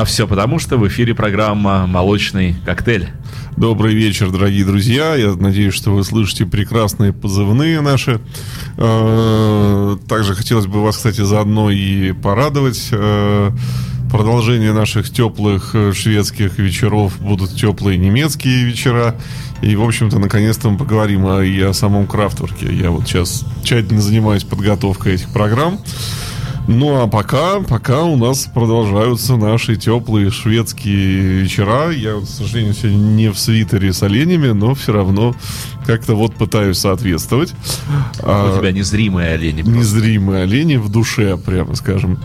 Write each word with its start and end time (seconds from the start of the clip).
А 0.00 0.06
все 0.06 0.26
потому, 0.26 0.58
что 0.58 0.78
в 0.78 0.88
эфире 0.88 1.14
программа 1.14 1.86
«Молочный 1.86 2.56
коктейль». 2.64 3.10
Добрый 3.58 3.92
вечер, 3.94 4.30
дорогие 4.30 4.64
друзья. 4.64 5.14
Я 5.14 5.34
надеюсь, 5.34 5.74
что 5.74 5.90
вы 5.90 6.04
слышите 6.04 6.46
прекрасные 6.46 7.12
позывные 7.12 7.82
наши. 7.82 8.18
Э, 8.78 9.98
также 10.08 10.34
хотелось 10.34 10.64
бы 10.64 10.82
вас, 10.82 10.96
кстати, 10.96 11.20
заодно 11.20 11.70
и 11.70 12.12
порадовать. 12.12 12.88
Э, 12.92 13.50
продолжение 14.10 14.72
наших 14.72 15.10
теплых 15.10 15.74
э, 15.74 15.92
шведских 15.92 16.58
вечеров 16.58 17.20
будут 17.20 17.54
теплые 17.54 17.98
немецкие 17.98 18.64
вечера. 18.64 19.16
И, 19.60 19.76
в 19.76 19.82
общем-то, 19.82 20.18
наконец-то 20.18 20.70
мы 20.70 20.78
поговорим 20.78 21.28
и 21.28 21.60
о 21.60 21.74
самом 21.74 22.06
крафтворке. 22.06 22.74
Я 22.74 22.90
вот 22.90 23.06
сейчас 23.06 23.44
тщательно 23.62 24.00
занимаюсь 24.00 24.44
подготовкой 24.44 25.16
этих 25.16 25.28
программ. 25.28 25.78
Ну 26.72 27.02
а 27.02 27.08
пока, 27.08 27.58
пока 27.58 28.04
у 28.04 28.16
нас 28.16 28.46
продолжаются 28.46 29.34
наши 29.34 29.74
теплые 29.74 30.30
шведские 30.30 31.40
вечера. 31.40 31.90
Я, 31.90 32.20
к 32.20 32.26
сожалению, 32.26 32.74
сегодня 32.74 32.96
не 32.96 33.32
в 33.32 33.38
свитере 33.40 33.92
с 33.92 34.04
оленями, 34.04 34.52
но 34.52 34.76
все 34.76 34.92
равно 34.92 35.34
как-то 35.86 36.14
вот 36.14 36.34
пытаюсь 36.34 36.78
соответствовать. 36.78 37.52
У 38.20 38.22
а, 38.22 38.58
тебя 38.58 38.72
незримые 38.72 39.34
олени. 39.34 39.62
Просто. 39.62 39.78
Незримые 39.78 40.42
олени 40.44 40.76
в 40.76 40.88
душе, 40.88 41.36
прямо 41.36 41.74
скажем. 41.74 42.18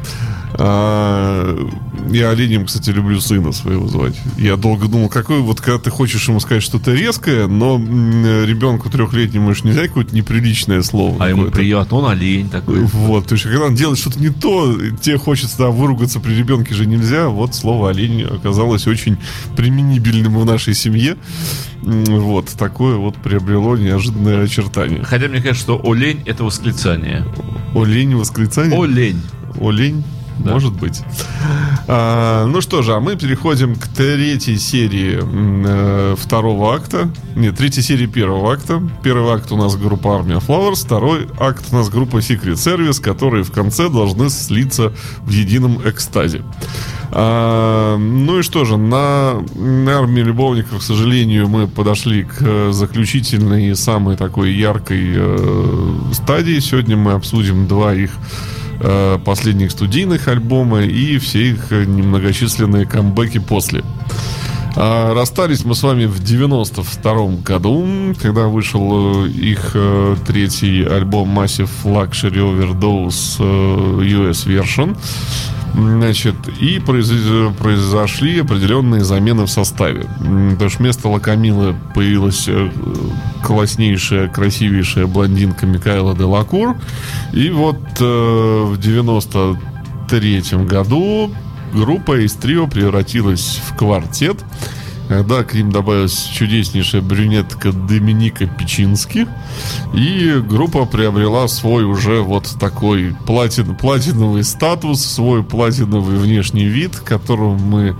А, 0.58 1.68
я 2.12 2.30
оленем, 2.30 2.66
кстати, 2.66 2.90
люблю 2.90 3.20
сына 3.20 3.52
своего 3.52 3.88
звать. 3.88 4.16
Я 4.38 4.55
долго 4.55 4.88
думал, 4.88 5.10
какой 5.10 5.40
вот 5.40 5.60
когда 5.60 5.80
ты 5.80 5.90
хочешь 5.90 6.27
ему 6.27 6.40
сказать 6.40 6.63
что-то 6.63 6.94
резкое, 6.94 7.48
но 7.48 7.77
ребенку 7.77 8.90
трехлетнему 8.90 9.49
уж 9.49 9.63
нельзя 9.63 9.88
какое-то 9.88 10.16
неприличное 10.16 10.82
слово. 10.82 11.18
А 11.24 11.30
ему 11.30 11.46
приятно, 11.52 11.98
он 11.98 12.12
олень 12.12 12.49
такой. 12.49 12.84
Вот, 12.84 13.27
то 13.27 13.34
есть 13.34 13.44
когда 13.44 13.66
он 13.66 13.76
делает 13.76 13.99
что-то 13.99 14.20
не 14.20 14.30
то, 14.30 14.77
тебе 15.02 15.18
хочется 15.18 15.58
да, 15.58 15.68
выругаться 15.70 16.20
при 16.20 16.34
ребенке 16.34 16.74
же 16.74 16.85
нельзя. 16.85 17.27
Вот 17.27 17.54
слово 17.55 17.90
олень 17.90 18.24
оказалось 18.24 18.88
очень 18.88 19.18
применибельным 19.58 20.37
в 20.37 20.46
нашей 20.46 20.74
семье. 20.74 21.18
Вот, 21.86 22.50
такое 22.58 22.96
вот 22.96 23.16
приобрело 23.16 23.78
неожиданное 23.78 24.44
очертание. 24.44 25.04
Хотя 25.04 25.28
мне 25.28 25.40
кажется, 25.40 25.62
что 25.62 25.82
олень 25.84 26.24
это 26.26 26.44
восклицание. 26.44 27.24
Олень 27.76 28.16
восклицание? 28.16 28.82
Олень. 28.82 29.22
Олень? 29.62 30.04
Да. 30.40 30.52
Может 30.52 30.74
быть. 30.74 31.02
А, 31.88 32.46
ну 32.46 32.62
что 32.62 32.82
же, 32.82 32.94
а 32.94 33.00
мы 33.00 33.16
переходим 33.16 33.76
к 33.76 33.88
третьей 33.88 34.58
серии 34.58 35.20
э, 35.22 36.16
второго 36.18 36.76
акта. 36.76 37.10
Нет, 37.36 37.58
третьей 37.58 37.84
серии 37.84 38.05
первого 38.05 38.54
акта. 38.54 38.82
Первый 39.04 39.34
акт 39.34 39.52
у 39.52 39.58
нас 39.58 39.76
группа 39.76 40.16
Армия 40.16 40.38
Flowers, 40.38 40.86
второй 40.86 41.27
акт 41.40 41.66
у 41.72 41.76
нас 41.76 41.90
группа 41.90 42.18
Secret 42.18 42.55
Service, 42.55 43.02
которые 43.02 43.44
в 43.44 43.52
конце 43.52 43.90
должны 43.90 44.30
слиться 44.30 44.94
в 45.20 45.30
едином 45.30 45.80
экстазе. 45.88 46.42
А, 47.12 47.98
ну 47.98 48.40
и 48.40 48.42
что 48.42 48.66
же, 48.66 48.77
на, 48.77 49.36
на 49.55 49.99
армии 49.99 50.22
любовников, 50.22 50.80
к 50.80 50.84
сожалению, 50.84 51.48
мы 51.48 51.68
подошли 51.68 52.24
к 52.24 52.72
заключительной 52.72 53.70
и 53.70 53.76
самой 53.76 54.18
такой 54.18 54.54
яркой 54.54 55.14
э, 55.16 55.90
стадии. 56.14 56.60
Сегодня 56.60 56.98
мы 56.98 57.14
обсудим 57.14 57.68
два 57.68 57.94
их 57.94 58.12
Э, 58.12 58.55
последних 59.23 59.71
студийных 59.71 60.27
альбома 60.27 60.81
и 60.81 61.18
все 61.18 61.51
их 61.51 61.71
немногочисленные 61.71 62.85
камбэки 62.85 63.40
после. 63.40 63.84
А 64.78 65.13
расстались 65.13 65.63
мы 65.63 65.73
с 65.73 65.84
вами 65.84 66.06
в 66.06 66.22
92 66.22 67.28
году, 67.46 67.88
когда 68.22 68.47
вышел 68.47 69.25
э, 69.25 69.29
их 69.29 69.72
э, 69.73 70.18
третий 70.28 70.84
альбом 70.84 71.40
Massive 71.40 71.69
Luxury 71.85 72.40
Overdose 72.40 73.40
US 74.01 74.46
Version. 74.46 74.97
Значит, 75.75 76.35
и 76.59 76.79
произошли 76.79 78.40
определенные 78.40 79.03
замены 79.03 79.44
в 79.45 79.50
составе. 79.50 80.07
Потому 80.18 80.69
что 80.69 80.79
вместо 80.79 81.09
Лакамилы 81.09 81.75
появилась 81.94 82.45
э, 82.47 82.69
класснейшая, 83.44 84.30
красивейшая 84.30 85.06
блондинка 85.06 85.66
Микаэла 85.66 86.16
де 86.16 86.24
Лакур. 86.24 86.78
И 87.34 87.50
вот 87.50 87.80
э, 88.00 88.64
в 88.64 88.78
93 88.80 90.41
году 90.66 91.31
группа 91.74 92.24
из 92.24 92.34
трио 92.34 92.68
превратилась 92.68 93.59
в 93.68 93.75
квартет 93.75 94.38
когда 95.08 95.44
к 95.44 95.54
ним 95.54 95.72
добавилась 95.72 96.30
чудеснейшая 96.34 97.02
брюнетка 97.02 97.72
Доминика 97.72 98.48
Печински. 98.48 99.28
И 99.94 100.42
группа 100.48 100.86
приобрела 100.86 101.48
свой 101.48 101.84
уже 101.86 102.22
вот 102.22 102.56
такой 102.60 103.16
платин, 103.26 103.76
платиновый 103.76 104.44
статус, 104.44 105.04
свой 105.04 105.44
платиновый 105.44 106.18
внешний 106.18 106.66
вид, 106.66 106.96
к 106.96 107.04
которому 107.04 107.58
мы 107.58 107.96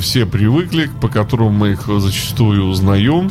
все 0.00 0.26
привыкли, 0.26 0.90
по 1.00 1.08
которому 1.08 1.50
мы 1.50 1.72
их 1.72 1.86
зачастую 1.86 2.66
узнаем. 2.66 3.30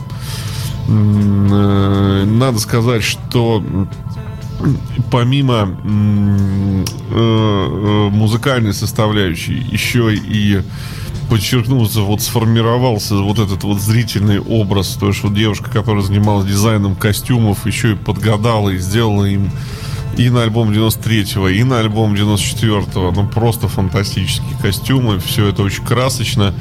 Э, 0.87 2.25
надо 2.25 2.59
сказать, 2.59 3.03
что 3.03 3.63
помимо 5.11 5.77
э, 5.83 6.83
э, 7.09 8.09
музыкальной 8.11 8.73
составляющей 8.73 9.57
еще 9.71 10.13
и 10.13 10.61
подчеркнулся, 11.31 12.01
вот 12.01 12.21
сформировался 12.21 13.15
вот 13.15 13.39
этот 13.39 13.63
вот 13.63 13.79
зрительный 13.79 14.41
образ. 14.41 14.97
То 14.99 15.07
есть 15.07 15.23
вот 15.23 15.33
девушка, 15.33 15.71
которая 15.71 16.03
занималась 16.03 16.45
дизайном 16.45 16.93
костюмов, 16.93 17.65
еще 17.65 17.93
и 17.93 17.95
подгадала 17.95 18.69
и 18.71 18.77
сделала 18.77 19.23
им 19.23 19.49
и 20.17 20.29
на 20.29 20.43
альбом 20.43 20.71
93-го, 20.71 21.47
и 21.47 21.63
на 21.63 21.79
альбом 21.79 22.15
94-го. 22.15 23.11
Ну, 23.11 23.29
просто 23.29 23.69
фантастические 23.69 24.57
костюмы. 24.61 25.19
Все 25.19 25.47
это 25.47 25.63
очень 25.63 25.85
красочно. 25.85 26.53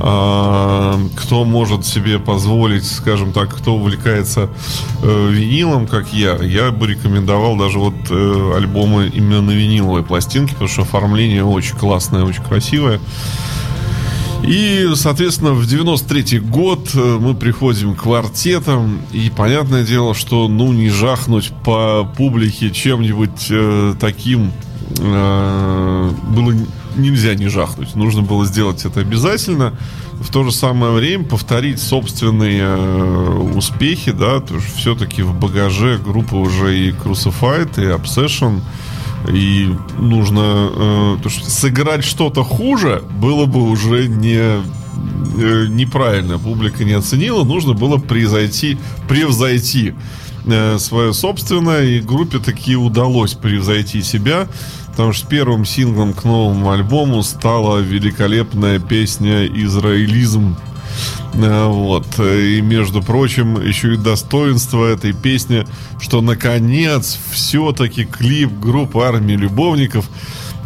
А, 0.00 0.98
кто 1.14 1.44
может 1.44 1.86
себе 1.86 2.18
позволить, 2.18 2.90
скажем 2.90 3.32
так, 3.32 3.54
кто 3.54 3.76
увлекается 3.76 4.48
э, 5.00 5.28
винилом, 5.30 5.86
как 5.86 6.12
я, 6.12 6.34
я 6.36 6.72
бы 6.72 6.88
рекомендовал 6.88 7.56
даже 7.56 7.78
вот 7.78 7.94
э, 8.10 8.52
альбомы 8.56 9.12
именно 9.14 9.42
на 9.42 9.52
виниловой 9.52 10.02
пластинке, 10.02 10.54
потому 10.54 10.68
что 10.68 10.82
оформление 10.82 11.44
очень 11.44 11.76
классное, 11.76 12.24
очень 12.24 12.42
красивое. 12.42 12.98
И, 14.42 14.88
соответственно, 14.94 15.52
в 15.52 15.66
93 15.66 16.38
год 16.40 16.90
э, 16.94 17.18
мы 17.20 17.34
приходим 17.34 17.94
к 17.94 18.02
квартетам, 18.02 19.00
и 19.12 19.30
понятное 19.30 19.84
дело, 19.84 20.14
что, 20.14 20.48
ну, 20.48 20.72
не 20.72 20.90
жахнуть 20.90 21.52
по 21.64 22.08
публике 22.16 22.70
чем-нибудь 22.70 23.48
э, 23.50 23.94
таким 24.00 24.52
э, 24.98 26.10
было 26.30 26.54
нельзя 26.96 27.34
не 27.34 27.48
жахнуть. 27.48 27.94
Нужно 27.94 28.22
было 28.22 28.44
сделать 28.44 28.84
это 28.84 29.00
обязательно. 29.00 29.74
В 30.20 30.30
то 30.32 30.42
же 30.42 30.52
самое 30.52 30.92
время 30.92 31.24
повторить 31.24 31.80
собственные 31.80 32.62
э, 32.62 33.52
успехи, 33.54 34.10
да, 34.10 34.40
то 34.40 34.54
есть 34.54 34.74
все-таки 34.76 35.22
в 35.22 35.32
багаже 35.34 35.98
группы 35.98 36.34
уже 36.34 36.76
и 36.76 36.90
Crucified, 36.90 37.80
и 37.80 37.86
Obsession, 37.86 38.60
и 39.32 39.74
нужно 39.98 40.70
э, 40.70 41.16
то, 41.22 41.28
что 41.28 41.48
сыграть 41.48 42.04
что-то 42.04 42.44
хуже 42.44 43.02
было 43.20 43.46
бы 43.46 43.70
уже 43.70 44.08
не 44.08 44.38
э, 44.38 45.66
неправильно. 45.68 46.38
Публика 46.38 46.84
не 46.84 46.92
оценила. 46.92 47.44
Нужно 47.44 47.74
было 47.74 47.98
превзойти, 47.98 48.78
превзойти 49.08 49.94
э, 50.46 50.78
свое 50.78 51.12
собственное. 51.12 51.84
И 51.84 52.00
группе 52.00 52.38
таки 52.38 52.76
удалось 52.76 53.34
превзойти 53.34 54.02
себя. 54.02 54.48
Потому 54.90 55.12
что 55.12 55.28
первым 55.28 55.64
синглом 55.64 56.12
к 56.12 56.24
новому 56.24 56.72
альбому 56.72 57.22
стала 57.22 57.78
великолепная 57.78 58.80
песня 58.80 59.46
«Израилизм» 59.46 60.56
вот. 61.34 62.06
И, 62.18 62.60
между 62.60 63.02
прочим, 63.02 63.60
еще 63.60 63.94
и 63.94 63.96
достоинство 63.96 64.86
этой 64.86 65.12
песни, 65.12 65.66
что, 66.00 66.20
наконец, 66.20 67.18
все-таки 67.30 68.04
клип 68.04 68.50
группы 68.60 69.00
«Армии 69.00 69.34
любовников» 69.34 70.08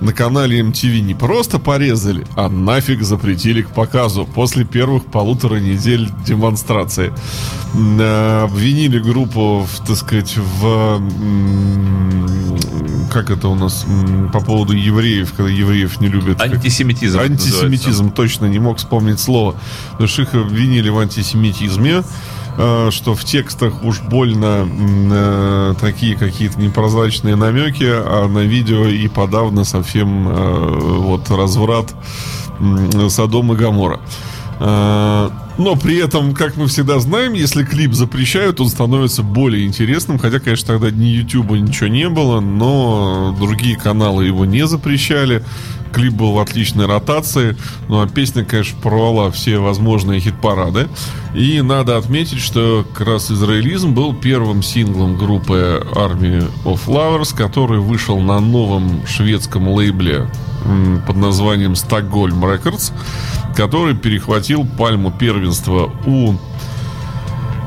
на 0.03 0.13
канале 0.13 0.61
MTV 0.61 1.01
не 1.01 1.15
просто 1.15 1.59
порезали, 1.59 2.27
а 2.35 2.49
нафиг 2.49 3.03
запретили 3.03 3.63
к 3.63 3.71
показу 3.71 4.27
после 4.27 4.65
первых 4.65 5.07
полутора 5.07 5.57
недель 5.57 6.09
демонстрации. 6.27 7.13
Э, 7.75 8.43
обвинили 8.45 8.99
группу, 8.99 9.67
так 9.87 9.97
сказать, 9.97 10.37
в 10.37 11.01
как 13.13 13.31
это 13.31 13.49
у 13.49 13.55
нас 13.55 13.87
по 14.33 14.41
поводу 14.41 14.73
евреев, 14.73 15.33
когда 15.37 15.51
евреев 15.51 16.01
не 16.01 16.09
любят. 16.09 16.41
Антисемитизм. 16.41 17.19
Антисемитизм, 17.19 18.11
точно, 18.11 18.47
не 18.47 18.59
мог 18.59 18.79
вспомнить 18.79 19.21
слово. 19.21 19.55
Потому 19.93 20.09
что 20.09 20.23
их 20.23 20.35
обвинили 20.35 20.89
в 20.89 20.99
антисемитизме 20.99 22.03
э, 22.57 22.91
что 22.91 23.15
в 23.15 23.25
текстах 23.25 23.85
уж 23.85 24.01
больно 24.01 24.67
э, 24.67 25.75
такие 25.81 26.17
какие-то 26.17 26.61
непрозрачные 26.61 27.37
намеки, 27.37 27.89
а 27.89 28.29
на 28.29 28.41
видео 28.41 28.87
и 28.87 29.09
подавно 29.09 29.65
совсем 29.65 30.29
э, 30.29 30.79
вот 30.99 31.31
разврат 31.31 31.95
э, 32.61 33.09
Содом 33.09 33.53
и 33.53 33.57
Гамора. 33.57 34.01
Э, 34.65 35.31
но 35.59 35.75
при 35.75 35.97
этом, 35.97 36.35
как 36.35 36.57
мы 36.57 36.69
всегда 36.69 37.01
знаем, 37.01 37.33
если 37.33 37.65
клип 37.65 37.95
запрещают, 37.95 38.61
он 38.61 38.69
становится 38.69 39.25
более 39.25 39.67
интересным. 39.67 40.19
Хотя, 40.19 40.39
конечно, 40.39 40.79
тогда 40.79 40.91
ни 40.91 41.07
YouTube 41.07 41.51
ничего 41.51 41.89
не 41.89 42.09
было, 42.09 42.39
но 42.41 43.37
другие 43.39 43.77
каналы 43.77 44.25
его 44.25 44.45
не 44.45 44.65
запрещали. 44.67 45.43
Клип 45.93 46.15
был 46.15 46.33
в 46.33 46.39
отличной 46.39 46.87
ротации, 46.87 47.57
ну 47.89 48.01
а 48.01 48.09
песня, 48.09 48.45
конечно, 48.45 48.79
порвала 48.81 49.31
все 49.31 49.59
возможные 49.59 50.21
хит-парады. 50.21 50.89
И 51.35 51.61
надо 51.63 51.97
отметить, 51.97 52.41
что 52.41 52.85
как 52.95 53.07
раз 53.07 53.31
«Израилизм» 53.31 53.95
был 53.95 54.15
первым 54.15 54.63
синглом 54.63 55.17
группы 55.17 55.87
Army 55.95 56.51
of 56.65 56.81
Lovers, 56.87 57.35
который 57.35 57.81
вышел 57.81 58.19
на 58.21 58.41
новом 58.41 59.07
шведском 59.07 59.69
лейбле 59.69 60.29
под 61.07 61.17
названием 61.17 61.75
«Стокгольм 61.75 62.45
Records», 62.45 62.93
который 63.57 63.95
перехватил 63.95 64.67
пальму 64.67 65.11
первенства 65.11 65.93
у 66.07 66.35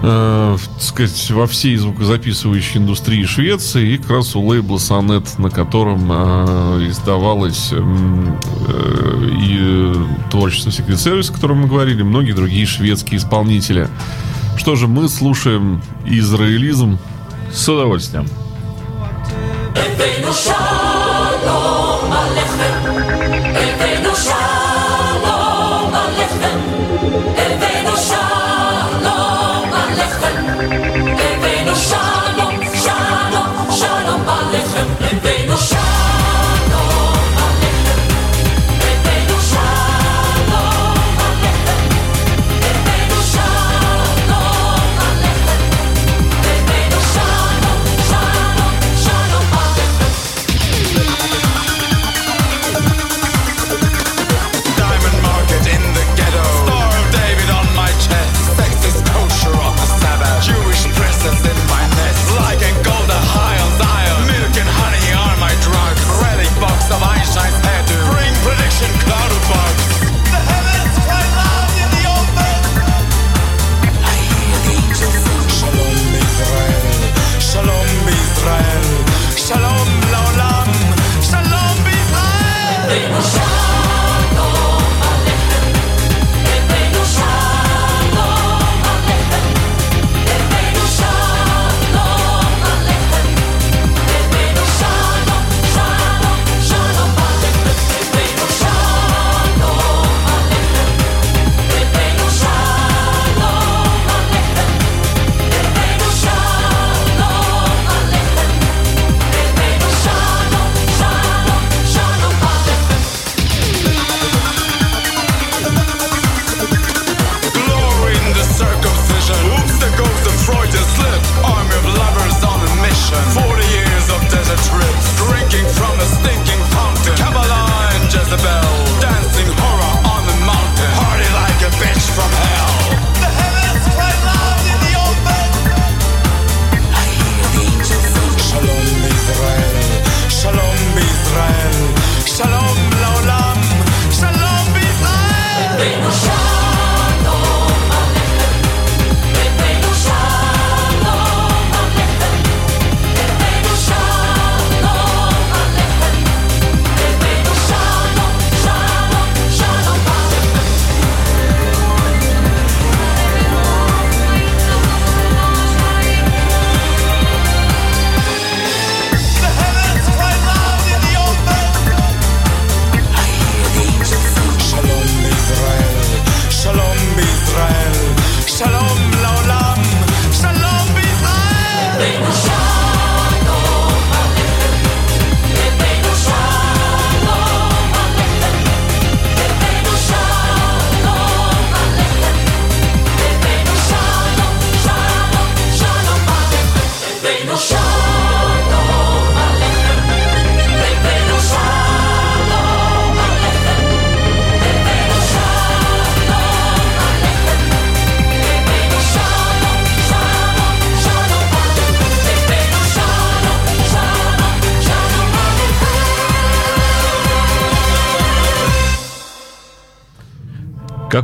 э, 0.03 0.57
сказать, 0.79 1.31
во 1.31 1.47
всей 1.47 1.75
звукозаписывающей 1.77 2.79
индустрии 2.79 3.23
Швеции 3.25 3.93
и 3.93 3.97
как 3.97 4.11
раз 4.11 4.35
у 4.35 4.45
лейбла 4.45 4.77
Сонет, 4.77 5.37
на 5.39 5.49
котором 5.49 6.09
э, 6.11 6.87
издавалось 6.89 7.69
э, 7.71 7.77
и 9.41 9.93
творчество 10.29 10.69
Secret 10.69 10.95
Service, 10.95 11.31
о 11.31 11.33
котором 11.33 11.59
мы 11.59 11.67
говорили, 11.67 12.03
многие 12.03 12.33
другие 12.33 12.65
шведские 12.65 13.17
исполнители. 13.17 13.89
Что 14.57 14.75
же, 14.75 14.87
мы 14.87 15.09
слушаем 15.09 15.81
израилизм. 16.05 16.97
С 17.53 17.69
удовольствием. 17.69 18.27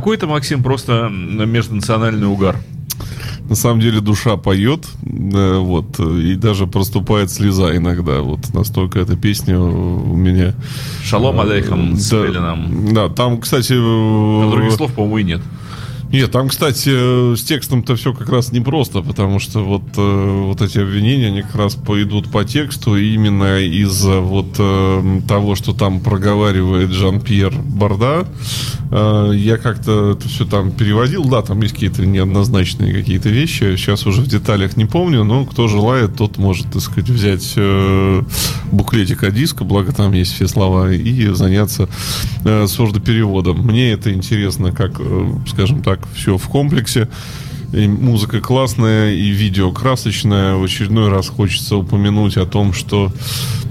Какой-то, 0.02 0.26
Максим, 0.26 0.64
просто 0.64 1.08
межнациональный 1.08 2.26
угар. 2.26 2.56
На 3.48 3.54
самом 3.54 3.78
деле 3.78 4.00
душа 4.00 4.36
поет, 4.36 4.84
вот, 5.00 6.00
и 6.00 6.34
даже 6.34 6.66
проступает 6.66 7.30
слеза 7.30 7.76
иногда. 7.76 8.18
Вот 8.18 8.52
настолько 8.52 8.98
эта 8.98 9.16
песня 9.16 9.60
у 9.60 10.16
меня... 10.16 10.54
Шалом 11.04 11.38
алейхам 11.38 11.94
да, 11.94 12.58
Да, 12.92 13.08
там, 13.10 13.40
кстати... 13.40 13.74
А 13.74 14.50
других 14.50 14.72
слов, 14.72 14.92
по-моему, 14.92 15.18
и 15.18 15.22
нет. 15.22 15.40
Нет, 16.12 16.30
там, 16.30 16.50
кстати, 16.50 16.90
э, 16.92 17.36
с 17.36 17.42
текстом-то 17.42 17.96
все 17.96 18.12
как 18.12 18.28
раз 18.28 18.52
непросто, 18.52 19.00
потому 19.00 19.38
что 19.38 19.64
вот, 19.64 19.82
э, 19.96 20.44
вот 20.46 20.60
эти 20.60 20.76
обвинения, 20.78 21.28
они 21.28 21.40
как 21.40 21.54
раз 21.54 21.74
пойдут 21.74 22.30
по 22.30 22.44
тексту 22.44 22.98
именно 22.98 23.58
из-за 23.60 24.20
вот 24.20 24.56
э, 24.58 25.20
того, 25.26 25.54
что 25.54 25.72
там 25.72 26.00
проговаривает 26.00 26.90
Жан-Пьер 26.90 27.54
Барда. 27.54 28.28
Я 28.90 29.56
как-то 29.56 30.10
это 30.10 30.28
все 30.28 30.44
там 30.44 30.70
переводил. 30.70 31.24
Да, 31.24 31.40
там 31.40 31.62
есть 31.62 31.72
какие-то 31.72 32.04
неоднозначные 32.04 32.92
какие-то 32.92 33.30
вещи. 33.30 33.76
Сейчас 33.76 34.06
уже 34.06 34.20
в 34.20 34.26
деталях 34.26 34.76
не 34.76 34.84
помню, 34.84 35.24
но 35.24 35.46
кто 35.46 35.66
желает, 35.66 36.16
тот 36.16 36.36
может, 36.36 36.70
так 36.70 36.82
сказать, 36.82 37.08
взять 37.08 37.58
буклетик 38.70 39.24
от 39.24 39.32
диска, 39.32 39.64
благо 39.64 39.92
там 39.92 40.12
есть 40.12 40.34
все 40.34 40.46
слова, 40.46 40.92
и 40.92 41.28
заняться 41.28 41.88
сурдопереводом. 42.44 43.62
Мне 43.62 43.92
это 43.92 44.12
интересно, 44.12 44.72
как, 44.72 45.00
скажем 45.48 45.82
так, 45.82 46.01
все 46.14 46.36
в 46.36 46.48
комплексе. 46.48 47.08
И 47.72 47.88
музыка 47.88 48.40
классная, 48.40 49.12
и 49.12 49.30
видео 49.30 49.72
красочное. 49.72 50.56
В 50.56 50.64
очередной 50.64 51.08
раз 51.08 51.28
хочется 51.28 51.76
упомянуть 51.76 52.36
о 52.36 52.44
том, 52.44 52.74
что 52.74 53.10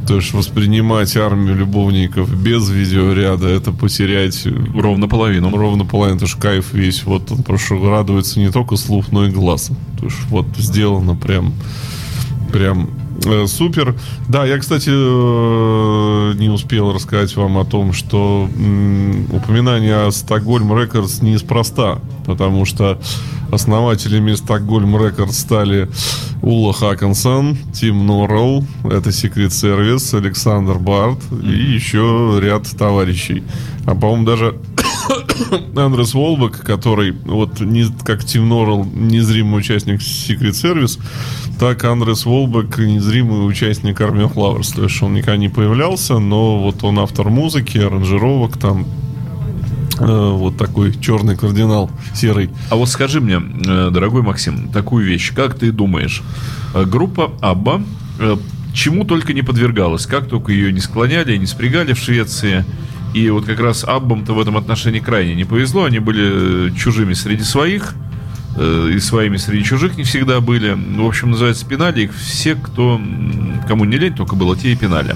то 0.08 0.16
есть 0.16 0.34
воспринимать 0.34 1.16
армию 1.16 1.56
любовников 1.56 2.34
без 2.36 2.68
видеоряда, 2.70 3.48
это 3.48 3.72
потерять 3.72 4.48
ровно 4.74 5.08
половину. 5.08 5.56
Ровно 5.56 5.86
половину, 5.86 6.18
это 6.18 6.26
же 6.26 6.38
кайф 6.38 6.74
весь. 6.74 7.04
Вот 7.04 7.32
он 7.32 7.44
прошу 7.44 7.88
радуется 7.88 8.40
не 8.40 8.52
только 8.52 8.76
слух, 8.76 9.12
но 9.12 9.28
и 9.28 9.30
глаз. 9.30 9.70
То 10.00 10.06
есть 10.06 10.18
вот 10.30 10.48
сделано 10.58 11.16
прям, 11.16 11.54
прям 12.52 12.90
Э, 12.90 13.01
супер. 13.48 13.96
Да, 14.28 14.46
я, 14.46 14.58
кстати, 14.58 14.90
э, 14.92 16.34
не 16.38 16.50
успел 16.50 16.94
рассказать 16.94 17.36
вам 17.36 17.58
о 17.58 17.66
том, 17.66 17.94
что 17.94 18.50
упоминание 19.32 20.08
о 20.08 20.12
Stockholm 20.12 20.78
Records 20.78 21.22
неспроста, 21.22 22.00
потому 22.26 22.66
что 22.66 23.00
основателями 23.52 24.34
Stockholm 24.34 24.96
Records 24.98 25.40
стали 25.40 25.90
Ула 26.42 26.74
Хоканссон, 26.74 27.58
Тим 27.74 28.08
Норрелл, 28.08 28.66
это 28.86 29.10
Secret 29.10 29.50
Service, 29.50 30.18
Александр 30.18 30.80
Бард 30.80 31.20
и 31.44 31.52
еще 31.52 32.40
ряд 32.42 32.68
товарищей. 32.78 33.44
А, 33.86 33.96
по-моему, 33.96 34.26
даже 34.26 34.56
Андрес 35.76 36.14
Волбек, 36.14 36.60
который 36.60 37.12
вот 37.12 37.60
не, 37.60 37.86
как 38.04 38.24
Тим 38.24 38.50
Норрелл, 38.50 38.86
незримый 38.86 39.60
участник 39.60 40.00
Secret 40.00 40.52
Service, 40.52 41.00
так 41.60 41.84
Андрес 41.84 42.26
Волбек 42.26 42.78
незримый 42.78 43.48
участник 43.48 44.00
Army 44.02 44.28
of 44.28 44.34
Flowers. 44.34 44.76
То 44.76 44.84
есть 44.84 45.02
он 45.02 45.14
никогда 45.14 45.38
не 45.38 45.50
появлялся, 45.50 46.20
но 46.20 46.60
вот 46.60 46.84
он 46.84 47.00
автор 47.00 47.30
музыки, 47.30 47.78
аранжировок 47.78 48.58
там, 48.58 48.86
э, 50.00 50.06
вот 50.06 50.58
такой 50.58 50.94
черный 50.94 51.36
кардинал, 51.36 51.90
серый. 52.14 52.50
А 52.70 52.76
вот 52.76 52.90
скажи 52.90 53.20
мне, 53.22 53.36
э, 53.40 53.90
дорогой 53.92 54.22
Максим, 54.22 54.70
такую 54.70 55.06
вещь. 55.06 55.34
Как 55.34 55.56
ты 55.58 55.72
думаешь, 55.72 56.22
э, 56.74 56.86
группа 56.86 57.32
Абба 57.42 57.82
чему 58.74 59.04
только 59.04 59.34
не 59.34 59.42
подвергалась, 59.42 60.06
как 60.06 60.28
только 60.28 60.52
ее 60.52 60.72
не 60.72 60.80
склоняли, 60.80 61.36
не 61.38 61.46
спрягали 61.46 61.94
в 61.94 61.98
Швеции, 61.98 62.66
и 63.14 63.30
вот 63.30 63.46
как 63.46 63.60
раз 63.60 63.84
Аббам-то 63.84 64.34
в 64.34 64.40
этом 64.40 64.58
отношении 64.58 65.00
крайне 65.00 65.36
не 65.36 65.44
повезло. 65.44 65.84
Они 65.84 66.00
были 66.00 66.70
э, 66.70 66.76
чужими 66.76 67.14
среди 67.14 67.44
своих, 67.44 67.94
э, 68.58 68.92
и 68.96 69.00
своими 69.00 69.38
среди 69.38 69.64
чужих 69.64 69.98
не 69.98 70.04
всегда 70.04 70.40
были. 70.40 70.74
В 70.74 71.06
общем, 71.06 71.32
называется 71.32 71.66
пинали 71.66 72.04
их 72.04 72.16
все, 72.16 72.56
кто, 72.56 73.00
кому 73.68 73.86
не 73.86 73.98
лень, 73.98 74.16
только 74.16 74.36
было 74.36 74.56
те 74.56 74.72
и 74.72 74.76
пинали. 74.76 75.16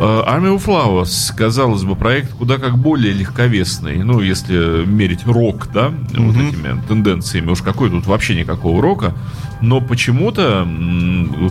Э, 0.00 0.22
of 0.24 0.64
Flowers, 0.64 1.32
казалось 1.36 1.82
бы, 1.84 1.94
проект 1.94 2.32
куда 2.32 2.56
как 2.56 2.78
более 2.78 3.12
легковесный, 3.12 4.02
ну, 4.02 4.20
если 4.20 4.84
мерить 4.86 5.26
рок, 5.26 5.68
да, 5.72 5.88
mm-hmm. 5.88 6.26
вот 6.26 6.36
этими 6.36 6.82
тенденциями, 6.88 7.50
уж 7.50 7.60
какой 7.60 7.90
тут 7.90 8.06
вообще 8.06 8.34
никакого 8.34 8.80
рока, 8.80 9.14
но 9.60 9.80
почему-то 9.80 10.66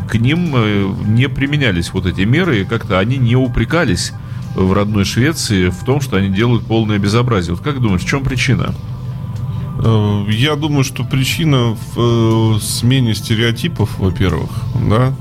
к 0.09 0.15
ним 0.15 1.15
не 1.15 1.29
применялись 1.29 1.93
вот 1.93 2.05
эти 2.05 2.21
меры, 2.21 2.61
и 2.61 2.65
как-то 2.65 2.99
они 2.99 3.17
не 3.17 3.35
упрекались 3.35 4.13
в 4.55 4.73
родной 4.73 5.05
Швеции 5.05 5.69
в 5.69 5.83
том, 5.83 6.01
что 6.01 6.17
они 6.17 6.29
делают 6.29 6.65
полное 6.65 6.99
безобразие. 6.99 7.55
Вот 7.55 7.63
как 7.63 7.79
думаешь, 7.81 8.01
в 8.01 8.07
чем 8.07 8.23
причина? 8.23 8.73
Э, 9.83 10.25
я 10.29 10.55
думаю, 10.55 10.83
что 10.83 11.03
причина 11.03 11.75
в 11.75 12.55
э, 12.55 12.59
смене 12.61 13.13
стереотипов, 13.15 13.97
во-первых, 13.99 14.49
да. 14.87 15.13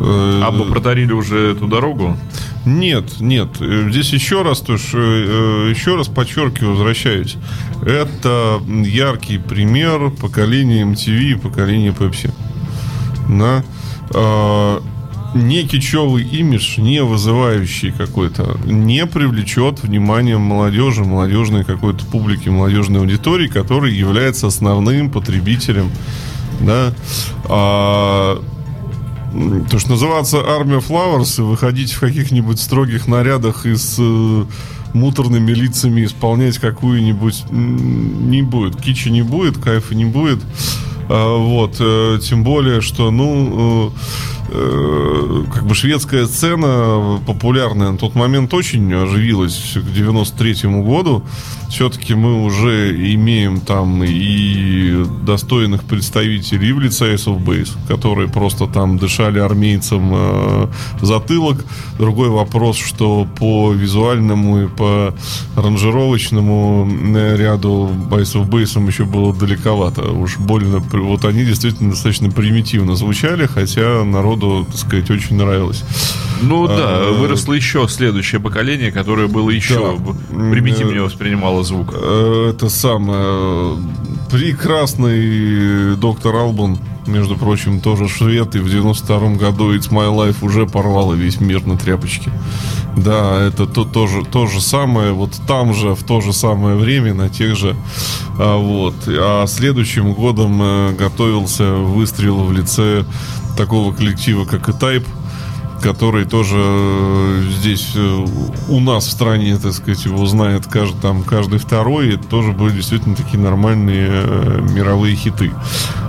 Э, 0.00 0.42
а 0.44 0.50
мы 0.50 0.64
протарили 0.66 1.12
уже 1.12 1.52
эту 1.52 1.66
дорогу? 1.66 2.16
Нет, 2.66 3.20
нет. 3.20 3.48
Здесь 3.58 4.12
еще 4.12 4.42
раз, 4.42 4.60
то 4.60 4.74
есть, 4.74 4.92
еще 4.92 5.96
раз 5.96 6.08
подчеркиваю, 6.08 6.72
возвращаюсь. 6.72 7.36
Это 7.82 8.60
яркий 8.68 9.38
пример 9.38 10.10
поколения 10.10 10.82
MTV 10.82 11.20
и 11.22 11.34
поколения 11.36 11.94
Pepsi. 11.98 12.30
Да 13.28 13.64
не 15.34 15.62
кичевый 15.62 16.24
имидж, 16.24 16.80
не 16.80 17.02
вызывающий 17.02 17.92
какой-то, 17.92 18.58
не 18.64 19.06
привлечет 19.06 19.82
внимание 19.82 20.38
молодежи, 20.38 21.04
молодежной 21.04 21.64
какой-то 21.64 22.04
публики, 22.06 22.48
молодежной 22.48 23.00
аудитории, 23.00 23.46
который 23.46 23.94
является 23.94 24.48
основным 24.48 25.10
потребителем, 25.10 25.90
да, 26.60 26.92
а, 27.44 28.42
то, 29.70 29.78
что 29.78 29.90
называется 29.90 30.38
армия 30.40 30.78
Flowers 30.78 31.40
и 31.40 31.42
выходить 31.42 31.92
в 31.92 32.00
каких-нибудь 32.00 32.60
строгих 32.60 33.06
нарядах 33.06 33.64
и 33.64 33.76
с 33.76 33.96
э, 34.00 34.44
муторными 34.92 35.52
лицами 35.52 36.04
исполнять 36.04 36.58
какую-нибудь 36.58 37.44
не 37.50 38.42
будет. 38.42 38.82
Кичи 38.82 39.08
не 39.08 39.22
будет, 39.22 39.58
кайфа 39.58 39.94
не 39.94 40.04
будет. 40.04 40.40
А, 41.08 41.36
вот, 41.36 41.76
э, 41.78 42.18
тем 42.20 42.42
более, 42.42 42.80
что, 42.80 43.12
ну, 43.12 43.92
Э, 43.92 44.39
как 44.50 45.66
бы 45.66 45.74
шведская 45.74 46.26
сцена 46.26 47.20
популярная 47.26 47.92
на 47.92 47.98
тот 47.98 48.14
момент 48.14 48.52
очень 48.54 48.92
оживилась 48.92 49.74
к 49.76 49.92
93 49.92 50.68
году 50.82 51.24
все-таки 51.70 52.14
мы 52.14 52.44
уже 52.44 52.90
имеем 53.14 53.60
там 53.60 54.02
и 54.04 55.04
достойных 55.22 55.84
представителей 55.84 56.72
в 56.72 56.80
лице 56.80 57.14
Ace 57.14 57.26
of 57.26 57.44
Base, 57.44 57.70
которые 57.86 58.28
просто 58.28 58.66
там 58.66 58.98
дышали 58.98 59.38
армейцам 59.38 60.10
э, 60.12 60.66
в 61.00 61.06
затылок. 61.06 61.64
Другой 61.96 62.28
вопрос, 62.28 62.76
что 62.76 63.26
по 63.38 63.72
визуальному 63.72 64.64
и 64.64 64.66
по 64.66 65.14
аранжировочному 65.56 66.90
э, 67.14 67.36
ряду 67.36 67.90
Ace 68.10 68.34
of 68.34 68.48
Base 68.48 68.84
еще 68.88 69.04
было 69.04 69.32
далековато. 69.32 70.10
Уж 70.10 70.38
больно, 70.38 70.78
вот 70.78 71.24
они 71.24 71.44
действительно 71.44 71.90
достаточно 71.90 72.30
примитивно 72.30 72.96
звучали, 72.96 73.46
хотя 73.46 74.02
народу, 74.40 74.66
так 74.70 74.76
сказать, 74.76 75.10
очень 75.10 75.36
нравилось. 75.36 75.84
Ну 76.42 76.66
да, 76.66 76.74
а, 76.76 77.12
выросло 77.12 77.52
еще 77.52 77.86
следующее 77.88 78.40
поколение, 78.40 78.92
которое 78.92 79.28
было 79.28 79.50
еще 79.50 79.98
да. 80.30 80.40
примитивнее 80.50 81.02
воспринимало 81.02 81.62
звук. 81.64 81.94
Э, 81.94 82.52
это 82.54 82.68
самое 82.68 83.76
прекрасный 84.30 85.96
доктор 85.96 86.36
Албан, 86.36 86.78
между 87.06 87.36
прочим, 87.36 87.80
тоже 87.80 88.08
швед, 88.08 88.54
и 88.54 88.60
в 88.60 88.70
92 88.70 89.30
году 89.34 89.74
It's 89.74 89.90
My 89.90 90.08
Life 90.14 90.36
уже 90.42 90.66
порвал 90.66 91.12
весь 91.12 91.40
мир 91.40 91.66
на 91.66 91.76
тряпочке. 91.76 92.30
Да, 92.96 93.40
это 93.40 93.66
то, 93.66 93.84
тоже, 93.84 94.24
то 94.24 94.46
же 94.46 94.60
самое, 94.60 95.12
вот 95.12 95.32
там 95.46 95.74
же, 95.74 95.94
в 95.94 96.02
то 96.04 96.20
же 96.20 96.32
самое 96.32 96.76
время, 96.76 97.14
на 97.14 97.28
тех 97.28 97.56
же, 97.56 97.76
а, 98.38 98.56
вот. 98.56 98.94
А 99.06 99.46
следующим 99.46 100.14
годом 100.14 100.60
э, 100.62 100.92
готовился 100.96 101.72
выстрел 101.72 102.44
в 102.44 102.52
лице 102.52 103.04
такого 103.56 103.92
коллектива, 103.92 104.44
как 104.44 104.68
и 104.68 104.72
Type, 104.72 105.06
который 105.80 106.24
тоже 106.24 106.56
э, 106.58 107.42
здесь 107.58 107.92
э, 107.96 108.26
у 108.68 108.80
нас 108.80 109.06
в 109.06 109.10
стране, 109.10 109.58
так 109.58 109.72
сказать, 109.72 110.04
его 110.04 110.24
знает 110.26 110.66
каждый, 110.66 111.00
там, 111.00 111.22
каждый 111.22 111.58
второй. 111.58 112.14
Это 112.14 112.24
тоже 112.24 112.52
были 112.52 112.76
действительно 112.76 113.16
такие 113.16 113.38
нормальные 113.38 114.08
э, 114.10 114.60
мировые 114.72 115.16
хиты. 115.16 115.52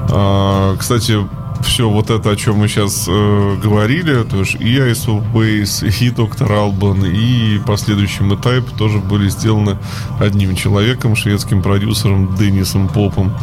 А, 0.10 0.76
кстати, 0.78 1.18
все 1.62 1.90
вот 1.90 2.10
это, 2.10 2.32
о 2.32 2.36
чем 2.36 2.58
мы 2.58 2.68
сейчас 2.68 3.06
э, 3.08 3.58
говорили, 3.62 4.24
то 4.24 4.40
есть 4.40 4.56
и 4.56 4.78
of 4.78 5.34
Base, 5.34 5.88
и 6.02 6.10
Доктор 6.10 6.52
Албан, 6.52 7.06
и 7.06 7.60
последующий 7.66 8.28
этап 8.28 8.70
тоже 8.78 9.00
были 9.00 9.30
сделаны 9.30 9.78
одним 10.20 10.56
человеком, 10.56 11.16
шведским 11.16 11.62
продюсером 11.62 12.36
Деннисом 12.36 12.88
Попом. 12.88 13.34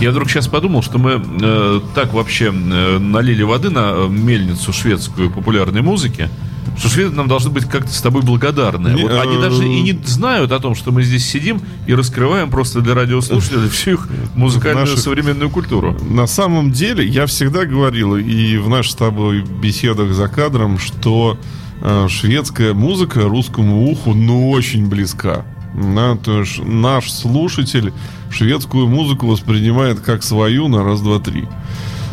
Я 0.00 0.10
вдруг 0.10 0.30
сейчас 0.30 0.48
подумал, 0.48 0.82
что 0.82 0.98
мы 0.98 1.22
э, 1.42 1.80
так 1.94 2.12
вообще 2.12 2.46
э, 2.46 2.98
налили 2.98 3.42
воды 3.42 3.70
на 3.70 4.06
мельницу 4.08 4.72
шведскую 4.72 5.30
популярной 5.30 5.82
музыки, 5.82 6.30
что 6.76 6.88
шведы 6.88 7.14
нам 7.14 7.28
должны 7.28 7.50
быть 7.50 7.64
как-то 7.66 7.92
с 7.92 8.00
тобой 8.00 8.22
благодарны. 8.22 8.88
Не, 8.88 9.02
вот 9.02 9.12
они 9.12 9.36
э, 9.36 9.40
даже 9.40 9.66
и 9.66 9.80
не 9.80 9.92
знают 10.04 10.52
о 10.52 10.60
том, 10.60 10.74
что 10.74 10.92
мы 10.92 11.02
здесь 11.02 11.28
сидим 11.28 11.60
и 11.86 11.94
раскрываем 11.94 12.50
просто 12.50 12.80
для 12.80 12.94
радиослушателей 12.94 13.68
всю 13.68 13.92
их 13.92 14.08
музыкальную 14.34 14.86
Наши... 14.86 14.98
современную 14.98 15.50
культуру. 15.50 15.96
На 16.08 16.26
самом 16.26 16.72
деле, 16.72 17.06
я 17.06 17.26
всегда 17.26 17.64
говорил 17.64 18.16
и 18.16 18.56
в 18.56 18.68
наших 18.68 18.90
с 18.90 18.94
тобой 18.96 19.42
беседах 19.42 20.12
за 20.12 20.28
кадром, 20.28 20.78
что 20.78 21.38
э, 21.80 22.08
шведская 22.08 22.74
музыка 22.74 23.22
русскому 23.22 23.90
уху 23.90 24.14
ну 24.14 24.50
очень 24.50 24.88
близка. 24.88 25.44
Да, 25.74 26.16
то 26.16 26.40
есть 26.40 26.58
наш 26.64 27.10
слушатель 27.12 27.92
шведскую 28.30 28.88
музыку 28.88 29.28
воспринимает 29.28 30.00
как 30.00 30.22
свою 30.22 30.68
на 30.68 30.82
раз, 30.82 31.00
два, 31.00 31.20
три. 31.20 31.46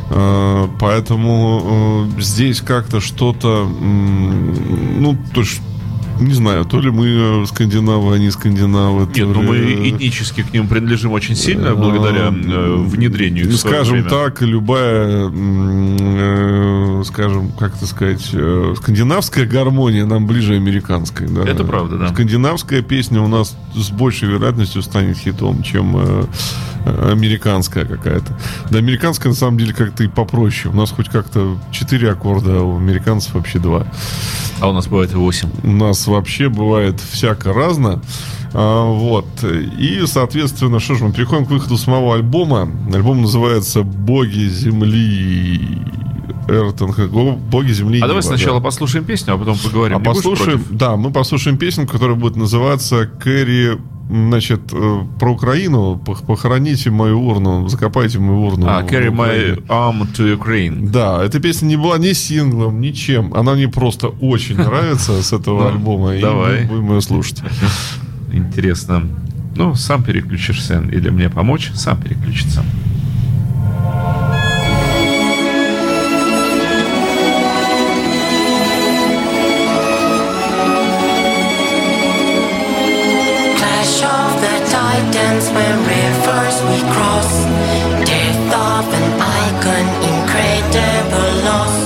Э, 0.09 0.67
поэтому 0.79 2.07
э, 2.17 2.21
здесь 2.21 2.61
как-то 2.61 3.01
что-то, 3.01 3.67
ну, 3.67 5.17
то 5.33 5.41
есть 5.41 5.61
не 6.19 6.33
знаю, 6.33 6.65
то 6.65 6.79
ли 6.79 6.89
мы 6.89 7.43
э, 7.43 7.45
скандинавы, 7.45 8.15
они 8.15 8.31
скандинавы. 8.31 9.07
Нет, 9.13 9.27
но 9.27 9.41
ну, 9.41 9.53
ли... 9.53 9.75
мы 9.75 9.89
этнически 9.89 10.43
к 10.43 10.53
ним 10.53 10.67
принадлежим 10.67 11.11
очень 11.11 11.35
сильно, 11.35 11.75
благодаря 11.75 12.29
внедрению 12.31 13.49
их 13.49 13.57
Скажем 13.57 14.03
так, 14.05 14.41
любая 14.41 15.29
скажем, 17.03 17.51
как 17.51 17.75
это 17.75 17.85
сказать, 17.87 18.29
э, 18.33 18.73
скандинавская 18.77 19.45
гармония 19.45 20.05
нам 20.05 20.27
ближе 20.27 20.55
американской. 20.55 21.27
Да? 21.27 21.43
Это 21.43 21.63
правда, 21.63 21.97
да. 21.97 22.09
Скандинавская 22.09 22.81
песня 22.81 23.21
у 23.21 23.27
нас 23.27 23.55
с 23.75 23.89
большей 23.89 24.29
вероятностью 24.29 24.81
станет 24.81 25.17
хитом, 25.17 25.63
чем 25.63 25.95
э, 25.97 26.25
э, 26.85 27.11
американская 27.11 27.85
какая-то. 27.85 28.37
Да, 28.69 28.79
американская 28.79 29.31
на 29.31 29.37
самом 29.37 29.57
деле 29.57 29.73
как-то 29.73 30.03
и 30.03 30.07
попроще. 30.07 30.73
У 30.73 30.77
нас 30.77 30.91
хоть 30.91 31.09
как-то 31.09 31.57
4 31.71 32.11
аккорда, 32.11 32.59
а 32.59 32.61
у 32.61 32.77
американцев 32.77 33.33
вообще 33.33 33.59
2. 33.59 33.87
А 34.59 34.69
у 34.69 34.73
нас 34.73 34.87
бывает 34.87 35.13
и 35.13 35.15
8. 35.15 35.49
У 35.63 35.71
нас 35.71 36.07
вообще 36.07 36.49
бывает 36.49 36.99
всяко 36.99 37.53
разно. 37.53 38.01
А, 38.53 38.85
вот. 38.85 39.27
И, 39.43 40.03
соответственно, 40.05 40.79
что 40.79 40.95
ж, 40.95 41.01
мы 41.01 41.13
переходим 41.13 41.45
к 41.45 41.49
выходу 41.49 41.77
самого 41.77 42.15
альбома. 42.15 42.69
Альбом 42.93 43.21
называется 43.21 43.83
«Боги 43.83 44.47
земли». 44.47 45.81
Эртон, 46.47 46.93
боги 47.49 47.71
земли. 47.71 47.99
А 48.01 48.07
давай 48.07 48.23
сначала 48.23 48.59
послушаем 48.59 49.05
песню, 49.05 49.33
а 49.33 49.37
потом 49.37 49.57
поговорим. 49.57 49.97
А 49.97 49.99
послушаем, 49.99 50.63
да, 50.69 50.95
мы 50.95 51.11
послушаем 51.11 51.57
песню, 51.57 51.87
которая 51.87 52.15
будет 52.15 52.35
называться 52.35 53.05
«Кэрри 53.05 53.77
Значит, 54.09 54.61
э, 54.71 54.99
про 55.19 55.33
Украину 55.33 55.97
похороните 55.97 56.89
мою 56.89 57.19
урну, 57.27 57.67
закопайте 57.67 58.19
мою 58.19 58.45
урну. 58.45 58.65
А, 58.67 58.81
carry 58.83 59.11
my 59.11 59.61
arm 59.67 60.07
to 60.13 60.37
Ukraine. 60.37 60.89
Да, 60.89 61.21
эта 61.21 61.41
песня 61.41 61.65
не 61.65 61.75
была 61.75 61.97
ни 61.97 62.13
синглом, 62.13 62.79
ничем. 62.79 63.33
Она 63.33 63.53
мне 63.53 63.67
просто 63.67 64.07
очень 64.07 64.55
нравится 64.55 65.21
с 65.21 65.33
этого 65.33 65.63
ну, 65.63 65.67
альбома. 65.67 66.21
Давай. 66.21 66.63
Будем 66.63 66.93
ее 66.93 67.01
слушать. 67.01 67.43
Интересно. 68.31 69.03
Ну, 69.57 69.75
сам 69.75 70.03
переключишься 70.03 70.81
или 70.89 71.09
мне 71.09 71.29
помочь, 71.29 71.71
сам 71.73 72.01
переключиться. 72.01 72.63
dance 85.11 85.49
when 85.51 85.75
rivers 85.85 86.57
we 86.69 86.77
cross. 86.93 87.31
Death 88.05 88.49
of 88.53 88.85
an 88.99 89.07
icon, 89.19 89.85
incredible 90.11 91.33
loss. 91.47 91.77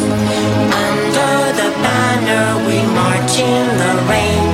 Under 0.86 1.36
the 1.60 1.70
banner 1.84 2.46
we 2.68 2.78
march 2.96 3.36
in 3.40 3.66
the 3.82 3.94
rain. 4.12 4.46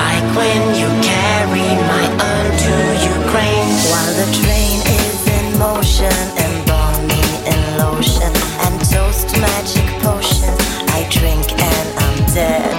Like 0.00 0.26
when 0.38 0.60
you 0.80 0.88
carry 1.02 1.68
my 1.92 2.06
urn 2.30 2.48
to 2.64 2.74
Ukraine. 3.18 3.70
While 3.92 4.14
the 4.20 4.28
train 4.40 4.78
is 5.00 5.18
in 5.38 5.46
motion, 5.58 6.16
embalming 6.46 7.32
in 7.52 7.62
lotion 7.78 8.32
and 8.64 8.74
toast 8.90 9.28
magic 9.38 9.86
potion. 10.02 10.54
I 10.98 11.06
drink 11.10 11.46
and 11.52 11.86
I'm 12.04 12.18
dead. 12.34 12.76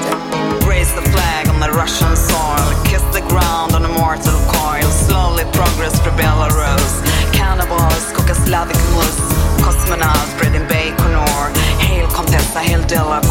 Raise 0.66 0.94
the 0.94 1.06
flag 1.14 1.48
on 1.48 1.60
the 1.60 1.72
Russian 1.72 2.16
song. 2.16 2.57
Jasmine, 9.88 10.30
spreading 10.36 10.68
bacon 10.68 11.16
or 11.16 11.50
Hail 11.80 12.08
Contessa, 12.10 12.60
Hail 12.60 12.82
Della 12.88 13.22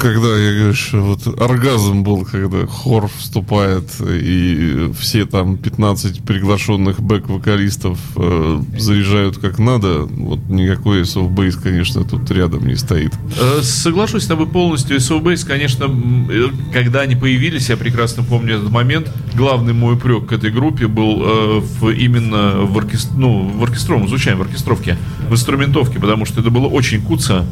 когда, 0.00 0.36
я 0.38 0.54
говорю, 0.54 0.74
что 0.74 1.00
вот 1.02 1.40
оргазм 1.40 2.02
был, 2.02 2.24
когда 2.24 2.66
хор 2.66 3.08
вступает, 3.18 3.84
и 4.00 4.90
все 4.98 5.26
там 5.26 5.58
15 5.58 6.24
приглашенных 6.24 7.00
бэк-вокалистов 7.00 7.98
э, 8.16 8.62
заряжают 8.78 9.38
как 9.38 9.58
надо, 9.58 10.00
вот 10.04 10.40
никакой 10.48 11.02
Bass, 11.30 11.60
конечно, 11.62 12.04
тут 12.04 12.30
рядом 12.30 12.66
не 12.66 12.76
стоит. 12.76 13.12
Э, 13.38 13.60
соглашусь 13.62 14.24
с 14.24 14.26
тобой 14.26 14.46
полностью. 14.46 14.96
SOF 14.96 15.22
Bass, 15.22 15.46
конечно, 15.46 15.84
э, 15.84 16.46
когда 16.72 17.00
они 17.00 17.14
появились, 17.14 17.68
я 17.68 17.76
прекрасно 17.76 18.22
помню 18.22 18.56
этот 18.56 18.70
момент, 18.70 19.12
главный 19.34 19.72
мой 19.72 19.94
упрек 19.94 20.26
к 20.26 20.32
этой 20.32 20.50
группе 20.50 20.86
был 20.86 21.22
э, 21.22 21.60
в, 21.60 21.90
именно 21.90 22.60
в, 22.64 22.76
оркестр, 22.78 23.12
ну, 23.16 23.48
в 23.48 23.62
оркестровом 23.62 24.08
звучании, 24.08 24.38
в 24.38 24.42
оркестровке, 24.42 24.96
в 25.28 25.32
инструментовке, 25.32 25.98
потому 25.98 26.24
что 26.26 26.40
это 26.40 26.50
было 26.50 26.66
очень 26.66 27.00
куца, 27.02 27.44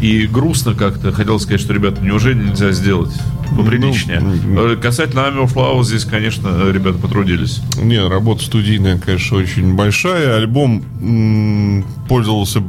и 0.00 0.26
грустно 0.26 0.74
как-то. 0.74 1.12
Хотел 1.12 1.38
сказать, 1.40 1.60
что, 1.60 1.72
ребята, 1.72 2.02
неужели 2.02 2.34
нельзя 2.48 2.72
сделать 2.72 3.12
поприличнее? 3.56 4.20
Ну, 4.20 4.76
Касательно 4.80 5.20
Army 5.20 5.44
of 5.44 5.54
Love, 5.54 5.84
здесь, 5.84 6.04
конечно, 6.04 6.70
ребята 6.70 6.98
потрудились. 6.98 7.60
Не, 7.80 8.06
работа 8.06 8.44
студийная, 8.44 8.98
конечно, 8.98 9.38
очень 9.38 9.74
большая. 9.74 10.36
Альбом 10.36 10.82
м- 11.00 11.84
пользовался 12.08 12.62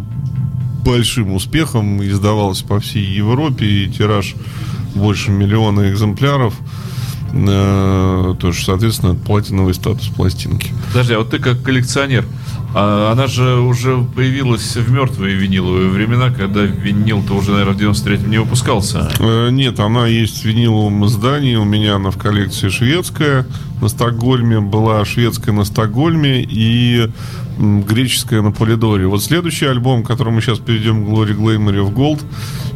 большим 0.85 1.33
успехом, 1.33 2.01
издавался 2.01 2.65
по 2.65 2.79
всей 2.79 3.03
Европе, 3.03 3.65
и 3.65 3.87
тираж 3.89 4.35
больше 4.95 5.31
миллиона 5.31 5.91
экземпляров. 5.91 6.53
Э, 7.33 8.35
то 8.39 8.47
есть, 8.47 8.63
соответственно, 8.63 9.15
платиновый 9.15 9.73
статус 9.73 10.07
пластинки. 10.07 10.71
Подожди, 10.89 11.13
а 11.13 11.19
вот 11.19 11.29
ты 11.29 11.39
как 11.39 11.61
коллекционер, 11.61 12.25
а 12.73 13.11
она 13.11 13.27
же 13.27 13.59
уже 13.59 13.97
появилась 14.15 14.75
в 14.75 14.91
мертвые 14.91 15.35
виниловые 15.35 15.89
времена, 15.89 16.29
когда 16.29 16.61
винил-то 16.61 17.33
уже, 17.33 17.51
наверное, 17.51 17.73
в 17.73 17.77
93-м 17.77 18.29
не 18.29 18.39
выпускался. 18.39 19.09
Э, 19.19 19.49
нет, 19.49 19.79
она 19.79 20.07
есть 20.07 20.41
в 20.41 20.45
виниловом 20.45 21.05
издании. 21.05 21.55
У 21.55 21.63
меня 21.63 21.95
она 21.95 22.11
в 22.11 22.17
коллекции 22.17 22.69
шведская. 22.69 23.47
На 23.81 23.87
Стокгольме 23.87 24.59
была 24.59 25.05
шведская 25.05 25.51
на 25.51 25.63
Стокгольме 25.63 26.43
и 26.43 27.09
греческая 27.57 28.41
на 28.41 28.51
Полидоре. 28.51 29.07
Вот 29.07 29.23
следующий 29.23 29.65
альбом, 29.65 30.03
к 30.03 30.07
которому 30.07 30.37
мы 30.37 30.41
сейчас 30.41 30.59
перейдем, 30.59 31.05
Glory 31.05 31.35
Glamour 31.35 31.87
of 31.87 31.93
Gold, 31.93 32.21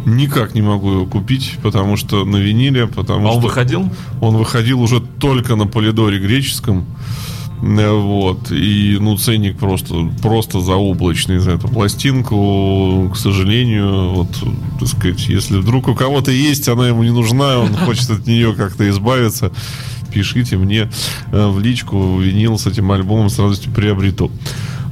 никак 0.06 0.56
не 0.56 0.62
могу 0.62 0.92
его 0.92 1.06
купить, 1.06 1.58
потому 1.62 1.98
что 1.98 2.26
на 2.26 2.38
виниле, 2.38 2.88
потому 2.88 3.28
а 3.28 3.32
что... 3.32 3.38
он 3.38 3.44
выходил? 3.44 3.90
Он 4.22 4.38
выходил 4.38 4.82
уже 4.82 5.02
только 5.02 5.56
на 5.56 5.68
Полидоре 5.68 6.20
греческом. 6.20 6.86
Вот. 7.62 8.52
И, 8.52 8.98
ну, 9.00 9.18
ценник 9.18 9.58
просто, 9.58 10.10
просто 10.22 10.62
заоблачный 10.62 11.38
за 11.38 11.52
эту 11.52 11.68
пластинку. 11.68 13.12
К 13.14 13.18
сожалению, 13.18 14.10
вот, 14.10 14.30
так 14.80 14.88
сказать, 14.88 15.28
если 15.28 15.58
вдруг 15.58 15.88
у 15.88 15.94
кого-то 15.94 16.32
есть, 16.32 16.68
она 16.68 16.88
ему 16.88 17.04
не 17.04 17.12
нужна, 17.12 17.60
он 17.60 17.74
хочет 17.86 18.10
от 18.10 18.26
нее 18.26 18.54
как-то 18.54 18.90
избавиться, 18.90 19.52
пишите 20.12 20.58
мне 20.58 20.90
э, 21.32 21.48
в 21.48 21.60
личку, 21.60 22.20
винил 22.20 22.58
с 22.58 22.66
этим 22.66 22.92
альбомом 22.92 23.30
с 23.30 23.38
радостью 23.38 23.72
приобрету. 23.72 24.32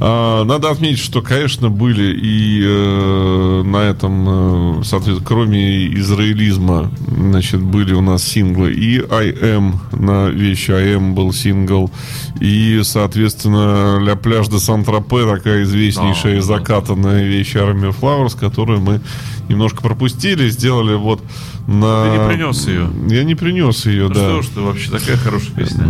А, 0.01 0.45
надо 0.45 0.69
отметить, 0.69 0.99
что, 0.99 1.21
конечно, 1.21 1.69
были 1.69 2.13
и 2.15 2.61
э, 2.63 3.63
на 3.65 3.77
этом, 3.77 4.79
э, 4.79 4.83
соответственно, 4.83 5.27
кроме 5.27 5.87
израилизма, 5.95 6.89
значит, 7.07 7.61
были 7.61 7.93
у 7.93 8.01
нас 8.01 8.23
синглы. 8.23 8.71
И 8.71 8.99
I 8.99 9.31
Am 9.31 9.73
на 9.91 10.29
вещи 10.29 10.71
I 10.71 10.95
Am 10.95 11.13
был 11.13 11.33
сингл. 11.33 11.91
И, 12.39 12.79
соответственно, 12.83 13.99
Ля 14.01 14.15
Пляж 14.15 14.47
де 14.47 14.59
Сан-Тропе, 14.59 15.25
такая 15.25 15.63
известнейшая 15.63 16.37
и 16.37 16.41
закатанная 16.41 17.25
вещь 17.25 17.55
of 17.55 17.95
Flowers, 17.99 18.39
которую 18.39 18.79
мы 18.79 19.01
немножко 19.49 19.81
пропустили, 19.81 20.49
сделали 20.49 20.95
вот 20.95 21.21
на... 21.67 22.03
Ты 22.05 22.17
не 22.17 22.27
принес 22.27 22.67
ее? 22.67 22.89
Я 23.09 23.23
не 23.23 23.35
принес 23.35 23.85
ее, 23.85 24.07
ну 24.07 24.13
да. 24.13 24.19
что 24.19 24.41
ж 24.41 24.47
ты, 24.47 24.61
вообще 24.61 24.91
такая 24.91 25.17
хорошая 25.17 25.51
песня. 25.51 25.85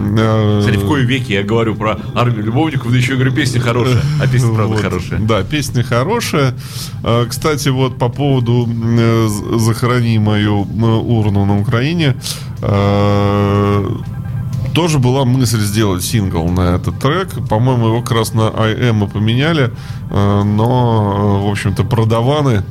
Кстати, 0.59 0.77
в 0.77 0.87
кои 0.87 1.05
веке 1.05 1.35
я 1.35 1.43
говорю 1.43 1.75
про 1.75 1.99
армию 2.15 2.43
любовников, 2.43 2.91
да 2.91 2.97
еще 2.97 3.15
говорю, 3.15 3.33
песня 3.33 3.61
хорошая, 3.61 4.01
а 4.21 4.27
песня 4.27 4.53
правда 4.53 4.75
вот. 4.75 4.81
хорошая. 4.81 5.19
Да, 5.19 5.43
песня 5.43 5.83
хорошая. 5.83 6.55
А, 7.03 7.27
кстати, 7.27 7.69
вот 7.69 7.97
по 7.97 8.09
поводу 8.09 8.67
э, 8.67 9.27
«Захорони 9.57 10.17
мою 10.17 10.63
э, 10.63 10.85
урну 10.85 11.45
на 11.45 11.59
Украине», 11.59 12.15
тоже 14.73 14.99
была 14.99 15.25
мысль 15.25 15.59
сделать 15.59 16.03
сингл 16.03 16.47
на 16.47 16.75
этот 16.75 16.99
трек. 16.99 17.29
По-моему, 17.49 17.87
его 17.87 18.01
как 18.01 18.11
раз 18.11 18.33
на 18.33 18.49
IM 18.49 18.93
мы 18.93 19.07
поменяли. 19.07 19.71
Э, 20.09 20.43
но, 20.43 21.45
в 21.45 21.51
общем-то, 21.51 21.83
продаваны 21.83 22.63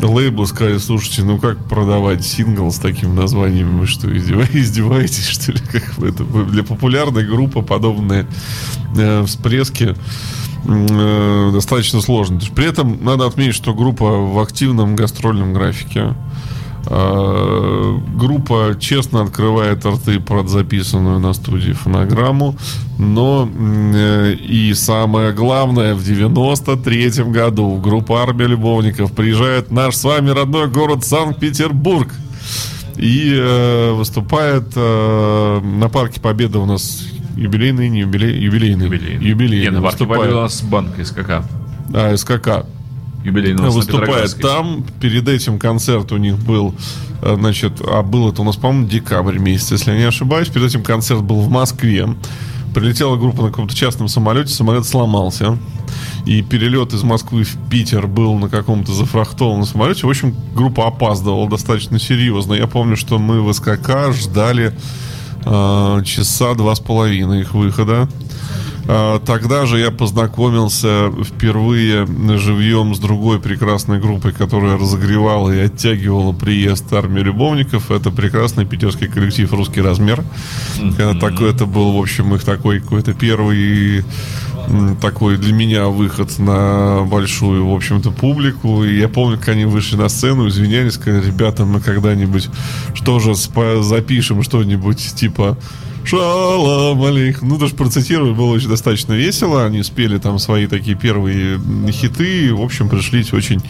лейблы 0.00 0.46
сказали, 0.46 0.78
слушайте, 0.78 1.22
ну 1.22 1.38
как 1.38 1.58
продавать 1.68 2.24
сингл 2.24 2.70
с 2.70 2.78
таким 2.78 3.14
названием? 3.14 3.78
Вы 3.78 3.86
что, 3.86 4.08
издеваетесь, 4.16 5.28
что 5.28 5.52
ли? 5.52 5.58
Как 5.58 5.98
это 5.98 6.24
для 6.24 6.62
популярной 6.62 7.24
группы 7.26 7.62
подобные 7.62 8.26
э, 8.96 9.24
всплески 9.24 9.94
э, 10.64 11.50
достаточно 11.52 12.00
сложно. 12.00 12.40
При 12.54 12.66
этом 12.66 13.04
надо 13.04 13.26
отметить, 13.26 13.54
что 13.54 13.74
группа 13.74 14.04
в 14.04 14.38
активном 14.40 14.96
гастрольном 14.96 15.52
графике. 15.52 16.14
Э, 16.90 17.98
группа 18.14 18.74
честно 18.80 19.22
открывает 19.22 19.84
рты 19.84 20.20
под 20.20 20.48
записанную 20.48 21.18
на 21.18 21.34
студии 21.34 21.72
фонограмму, 21.72 22.56
но 22.98 23.46
э, 23.54 24.32
и 24.32 24.72
самое 24.72 25.32
главное, 25.32 25.94
в 25.94 26.00
93-м 26.00 27.30
году 27.30 27.76
группа 27.76 28.22
«Армия 28.22 28.46
любовников» 28.46 29.12
приезжает 29.12 29.68
в 29.68 29.72
наш 29.72 29.96
с 29.96 30.04
вами 30.04 30.30
родной 30.30 30.68
город 30.68 31.04
Санкт-Петербург 31.04 32.08
и 32.96 33.34
э, 33.36 33.92
выступает 33.92 34.72
э, 34.74 35.60
на 35.60 35.90
Парке 35.90 36.20
Победы 36.20 36.56
у 36.56 36.64
нас 36.64 37.02
юбилейный, 37.36 37.90
не 37.90 38.00
юбилей, 38.00 38.40
юбилейный. 38.40 38.86
Юбилейный. 38.86 39.26
юбилейный. 39.26 39.64
Нет, 39.64 39.74
на 39.74 39.82
Парке 39.82 40.06
Победы 40.06 40.34
у 40.34 40.40
нас 40.40 40.62
банк 40.62 40.94
СКК. 41.04 41.44
А, 41.92 42.16
СКК 42.16 42.64
юбилейного 43.28 43.70
выступает 43.70 44.36
там. 44.40 44.84
Перед 45.00 45.28
этим 45.28 45.58
концерт 45.58 46.12
у 46.12 46.16
них 46.16 46.38
был, 46.38 46.74
э, 47.22 47.36
значит, 47.38 47.80
а 47.80 48.02
был 48.02 48.30
это 48.30 48.42
у 48.42 48.44
нас, 48.44 48.56
по-моему, 48.56 48.88
декабрь 48.88 49.38
месяц, 49.38 49.72
если 49.72 49.92
я 49.92 49.98
не 49.98 50.04
ошибаюсь. 50.04 50.48
Перед 50.48 50.68
этим 50.68 50.82
концерт 50.82 51.22
был 51.22 51.40
в 51.40 51.48
Москве. 51.48 52.08
Прилетела 52.74 53.16
группа 53.16 53.42
на 53.42 53.48
каком-то 53.48 53.74
частном 53.74 54.08
самолете, 54.08 54.52
самолет 54.52 54.86
сломался. 54.86 55.58
И 56.26 56.42
перелет 56.42 56.92
из 56.92 57.02
Москвы 57.02 57.44
в 57.44 57.56
Питер 57.70 58.06
был 58.06 58.34
на 58.34 58.48
каком-то 58.48 58.92
зафрахтованном 58.92 59.64
самолете. 59.64 60.06
В 60.06 60.10
общем, 60.10 60.34
группа 60.54 60.86
опаздывала 60.86 61.48
достаточно 61.48 61.98
серьезно. 61.98 62.54
Я 62.54 62.66
помню, 62.66 62.96
что 62.96 63.18
мы 63.18 63.42
в 63.42 63.52
СКК 63.52 64.12
ждали 64.12 64.76
э, 65.44 66.02
часа 66.04 66.54
два 66.54 66.74
с 66.74 66.80
половиной 66.80 67.40
их 67.40 67.54
выхода. 67.54 68.08
А, 68.90 69.20
тогда 69.20 69.66
же 69.66 69.78
я 69.78 69.90
познакомился 69.90 71.12
впервые 71.22 72.06
живьем 72.38 72.94
с 72.94 72.98
другой 72.98 73.38
прекрасной 73.38 74.00
группой, 74.00 74.32
которая 74.32 74.78
разогревала 74.78 75.50
и 75.50 75.58
оттягивала 75.58 76.32
приезд 76.32 76.90
армии 76.94 77.20
любовников. 77.20 77.90
Это 77.90 78.10
прекрасный 78.10 78.64
питерский 78.64 79.06
коллектив 79.06 79.52
«Русский 79.52 79.82
размер». 79.82 80.24
Mm-hmm. 80.78 81.20
Такой, 81.20 81.50
это 81.50 81.66
был, 81.66 81.92
в 81.92 82.00
общем, 82.00 82.34
их 82.34 82.44
такой 82.44 82.80
какой-то 82.80 83.12
первый 83.12 84.04
такой 85.00 85.36
для 85.38 85.52
меня 85.52 85.86
выход 85.86 86.38
на 86.38 87.02
большую, 87.04 87.66
в 87.66 87.74
общем-то, 87.74 88.10
публику. 88.10 88.84
И 88.84 88.98
я 88.98 89.08
помню, 89.08 89.38
как 89.38 89.50
они 89.50 89.64
вышли 89.64 89.96
на 89.96 90.08
сцену, 90.08 90.48
извинялись, 90.48 90.94
сказали, 90.94 91.26
ребята, 91.26 91.64
мы 91.64 91.80
когда-нибудь 91.80 92.48
что 92.94 93.18
же 93.18 93.34
запишем 93.34 94.42
что-нибудь 94.42 95.14
типа 95.14 95.56
Шалам 96.08 97.02
алейхум. 97.02 97.50
Ну, 97.50 97.58
даже 97.58 97.74
процитировать 97.74 98.34
было 98.34 98.52
очень 98.52 98.70
достаточно 98.70 99.12
весело. 99.12 99.66
Они 99.66 99.82
спели 99.82 100.16
там 100.16 100.38
свои 100.38 100.66
такие 100.66 100.96
первые 100.96 101.60
хиты. 101.90 102.54
В 102.54 102.62
общем, 102.62 102.88
пришлись 102.88 103.34
очень 103.34 103.60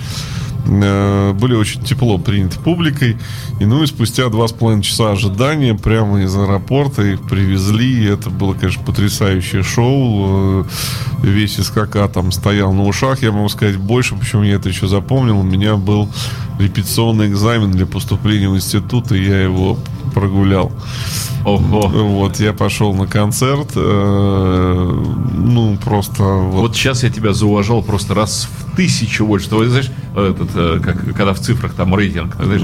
э, 0.67 1.33
были 1.33 1.55
очень 1.55 1.83
тепло 1.83 2.17
приняты 2.19 2.61
публикой. 2.61 3.17
И 3.59 3.65
ну 3.65 3.83
и 3.83 3.87
спустя 3.87 4.29
два 4.29 4.47
с 4.47 4.53
половиной 4.53 4.85
часа 4.85 5.11
ожидания 5.11 5.75
прямо 5.75 6.23
из 6.23 6.37
аэропорта 6.37 7.03
их 7.03 7.23
привезли. 7.23 8.05
И 8.05 8.07
это 8.07 8.31
было, 8.31 8.55
конечно, 8.55 8.85
потрясающее 8.85 9.65
шоу. 9.65 10.63
Э, 10.63 10.65
весь 11.25 11.57
СКК 11.57 12.07
там 12.07 12.31
стоял 12.31 12.73
на 12.73 12.85
ушах. 12.85 13.21
Я 13.21 13.33
могу 13.33 13.49
сказать 13.49 13.79
больше, 13.79 14.15
почему 14.15 14.45
я 14.45 14.55
это 14.55 14.69
еще 14.69 14.87
запомнил. 14.87 15.41
У 15.41 15.43
меня 15.43 15.75
был 15.75 16.09
репетиционный 16.61 17.27
экзамен 17.27 17.73
для 17.73 17.87
поступления 17.87 18.49
в 18.49 18.55
институт, 18.55 19.11
и 19.11 19.25
я 19.25 19.43
его 19.43 19.77
прогулял. 20.09 20.73
Ого. 21.45 21.89
Вот, 21.89 22.41
я 22.41 22.53
пошел 22.53 22.93
на 22.95 23.07
концерт. 23.07 23.73
э, 23.77 25.03
ну, 25.35 25.79
просто... 25.83 26.23
Вот, 26.23 26.61
Вот 26.61 26.77
сейчас 26.77 27.03
я 27.05 27.11
тебя 27.11 27.33
зауважал 27.33 27.83
просто 27.83 28.15
раз 28.15 28.49
в 28.51 28.77
тысячу 28.77 29.27
больше. 29.27 29.49
Ты 29.49 29.69
знаешь, 29.69 29.91
этот, 30.15 30.51
э, 30.55 30.81
как, 30.83 31.05
когда 31.17 31.33
в 31.33 31.39
цифрах 31.41 31.73
там 31.75 31.95
рейтинг, 31.95 32.37
знаешь, 32.37 32.63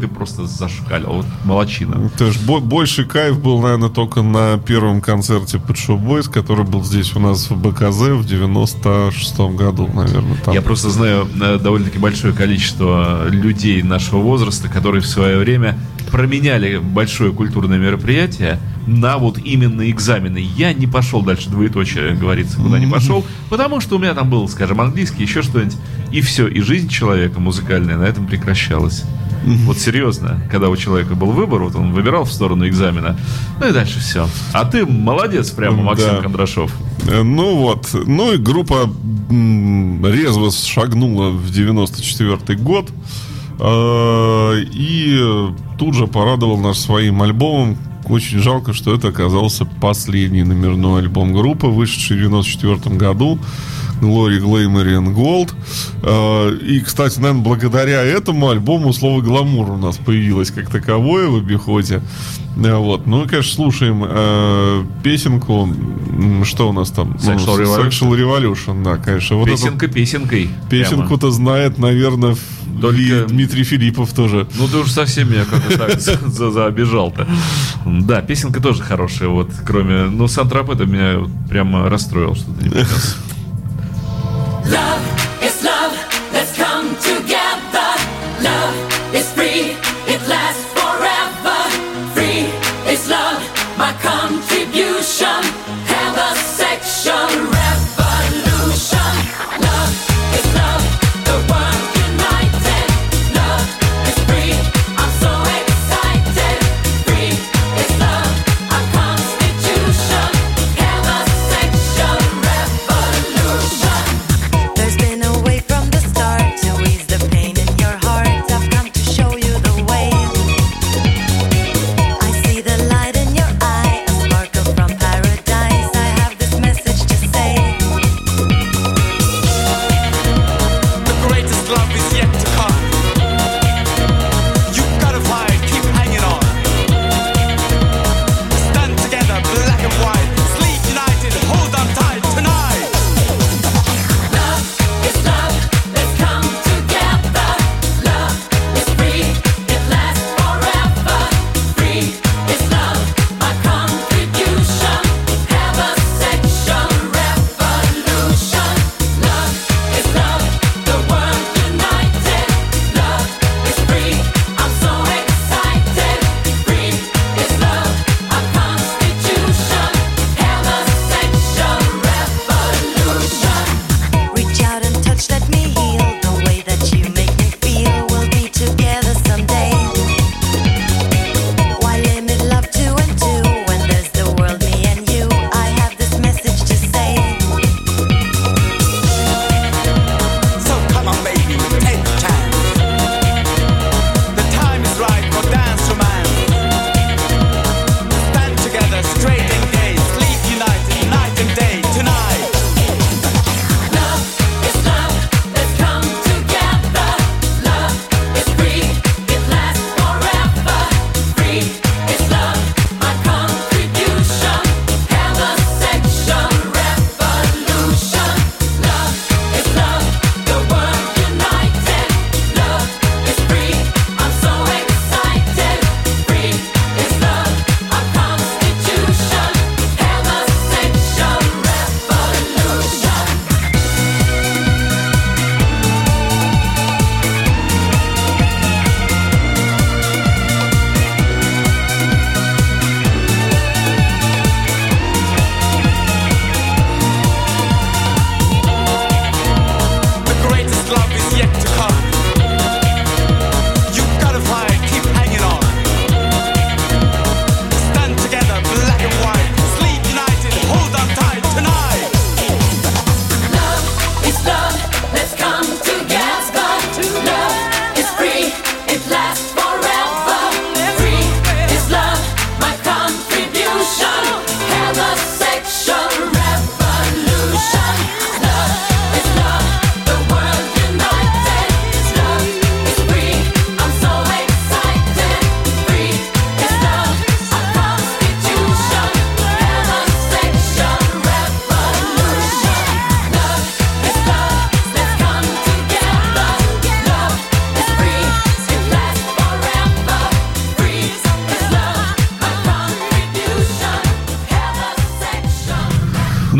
ты 0.00 0.08
просто 0.08 0.46
зашкалил. 0.46 1.12
Вот 1.12 1.26
молочина. 1.44 2.10
то 2.16 2.26
есть 2.26 2.44
бо- 2.46 2.60
больше 2.60 3.04
кайф 3.04 3.38
был, 3.40 3.60
наверное, 3.60 3.88
только 3.88 4.22
на 4.22 4.58
первом 4.58 5.00
концерте 5.00 5.58
Shop 5.58 6.02
Boys, 6.02 6.30
который 6.30 6.64
был 6.64 6.84
здесь 6.84 7.14
у 7.16 7.20
нас 7.20 7.50
в 7.50 7.56
БКЗ 7.56 8.00
в 8.12 8.24
96-м 8.24 9.56
году, 9.56 9.88
наверное. 9.92 10.36
Там. 10.44 10.54
Я 10.54 10.62
просто 10.62 10.90
знаю 10.90 11.26
э, 11.40 11.58
довольно-таки 11.58 11.98
большое 11.98 12.32
количество 12.32 13.28
людей 13.28 13.82
нашего 13.82 14.20
возраста, 14.20 14.68
которые 14.68 15.00
в 15.02 15.06
свое 15.06 15.38
время 15.38 15.78
променяли 16.10 16.78
большое 16.78 17.32
культурное 17.32 17.78
мероприятие 17.78 18.60
на 18.86 19.16
вот 19.18 19.38
именно 19.38 19.90
экзамены. 19.90 20.38
Я 20.56 20.72
не 20.72 20.86
пошел 20.86 21.22
дальше 21.22 21.48
двоеточие, 21.48 22.14
говорится, 22.14 22.58
куда 22.58 22.78
не 22.78 22.86
пошел, 22.86 23.24
потому 23.50 23.80
что 23.80 23.96
у 23.96 23.98
меня 23.98 24.14
там 24.14 24.28
был, 24.28 24.48
скажем, 24.48 24.80
английский, 24.80 25.22
еще 25.22 25.42
что-нибудь. 25.42 25.76
И 26.12 26.20
все, 26.20 26.46
и 26.46 26.60
жизнь 26.60 26.88
человека 26.88 27.40
музыкальная 27.40 27.96
на 27.96 28.04
этом 28.04 28.26
прекращалась. 28.26 29.04
Вот 29.44 29.76
серьезно, 29.78 30.40
когда 30.50 30.70
у 30.70 30.76
человека 30.76 31.14
был 31.14 31.32
выбор, 31.32 31.62
вот 31.64 31.74
он 31.74 31.92
выбирал 31.92 32.24
в 32.24 32.32
сторону 32.32 32.66
экзамена, 32.66 33.18
ну 33.60 33.68
и 33.68 33.72
дальше 33.72 34.00
все. 34.00 34.26
А 34.52 34.64
ты 34.64 34.86
молодец 34.86 35.50
прямо, 35.50 35.82
Максим 35.82 36.08
Да. 36.16 36.22
Кондрашов. 36.22 36.72
Э, 37.08 37.22
Ну 37.22 37.56
вот. 37.56 37.90
Ну 37.92 38.32
и 38.32 38.38
группа 38.38 38.88
резво 39.28 40.50
шагнула 40.50 41.30
в 41.30 41.50
94 41.50 42.58
год. 42.58 42.90
Э, 43.60 44.60
И 44.72 45.20
тут 45.78 45.94
же 45.94 46.06
порадовал 46.06 46.58
нас 46.58 46.78
своим 46.80 47.22
альбомом. 47.22 47.76
Очень 48.08 48.38
жалко, 48.40 48.74
что 48.74 48.94
это 48.94 49.08
оказался 49.08 49.64
последний 49.80 50.42
номерной 50.42 51.00
альбом 51.02 51.32
группы, 51.32 51.66
вышедший 51.68 52.16
в 52.16 52.20
94 52.20 52.96
году. 52.96 53.38
Glory, 54.00 54.40
Glamour 54.40 54.84
and 54.98 55.14
Gold. 55.14 55.52
Э, 56.02 56.54
И, 56.58 56.80
кстати, 56.80 57.18
наверное, 57.20 57.42
благодаря 57.42 58.02
этому 58.02 58.50
альбому 58.50 58.92
слово 58.92 59.22
«гламур» 59.22 59.70
у 59.70 59.76
нас 59.78 59.96
появилось 59.96 60.50
как 60.50 60.68
таковое 60.68 61.28
в 61.28 61.36
обиходе. 61.36 62.02
Э, 62.56 62.74
Вот. 62.76 63.06
Ну 63.06 63.24
и, 63.24 63.28
конечно, 63.28 63.52
слушаем 63.54 64.04
э, 64.06 64.84
песенку. 65.02 65.68
Что 66.44 66.68
у 66.68 66.72
нас 66.72 66.90
там? 66.90 67.12
Sexual 67.12 67.46
Ну, 67.46 67.56
Revolution. 67.62 67.88
Sexual 67.88 68.18
Revolution, 68.18 68.82
да, 68.84 68.96
конечно. 68.96 69.36
Вот 69.36 69.46
Песенка 69.48 69.88
песенкой. 69.88 70.50
песенку-то 70.68 71.30
знает, 71.30 71.78
наверное, 71.78 72.36
Только- 72.80 72.98
и 73.00 73.24
Дмитрий 73.26 73.64
Филиппов 73.64 74.12
тоже. 74.12 74.46
Ну 74.58 74.68
ты 74.68 74.78
уж 74.78 74.90
совсем 74.90 75.30
меня 75.30 75.44
как-то 75.44 75.78
так 75.78 76.00
за- 76.00 76.18
за- 76.28 76.50
заобижал-то. 76.50 77.26
Да, 77.86 78.22
песенка 78.22 78.60
тоже 78.60 78.82
хорошая, 78.82 79.28
вот, 79.28 79.50
кроме... 79.66 80.04
Ну, 80.04 80.26
Сантроп 80.28 80.70
это 80.70 80.86
меня 80.86 81.26
прямо 81.48 81.88
расстроил, 81.88 82.34
что 82.34 82.46
ты 82.52 82.64
не 82.64 82.70
принес. 82.70 83.18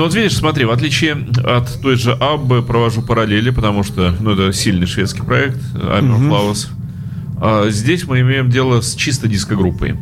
Но 0.05 0.09
вот 0.09 0.17
видишь, 0.17 0.37
смотри, 0.37 0.67
в 0.67 0.71
отличие 0.71 1.17
от 1.47 1.81
той 1.81 1.97
же 1.97 2.13
Аббы, 2.13 2.63
провожу 2.63 3.01
параллели, 3.01 3.49
потому 3.49 3.85
что 3.85 4.15
ну, 4.21 4.33
это 4.33 4.53
сильный 4.53 4.87
шведский 4.87 5.23
проект, 5.23 5.57
Amber 5.73 6.29
Flowers. 6.29 6.67
А 7.41 7.71
здесь 7.71 8.07
мы 8.07 8.21
имеем 8.21 8.51
дело 8.51 8.83
с 8.83 8.95
чисто 8.97 9.29
дискогруппой. 9.29 9.97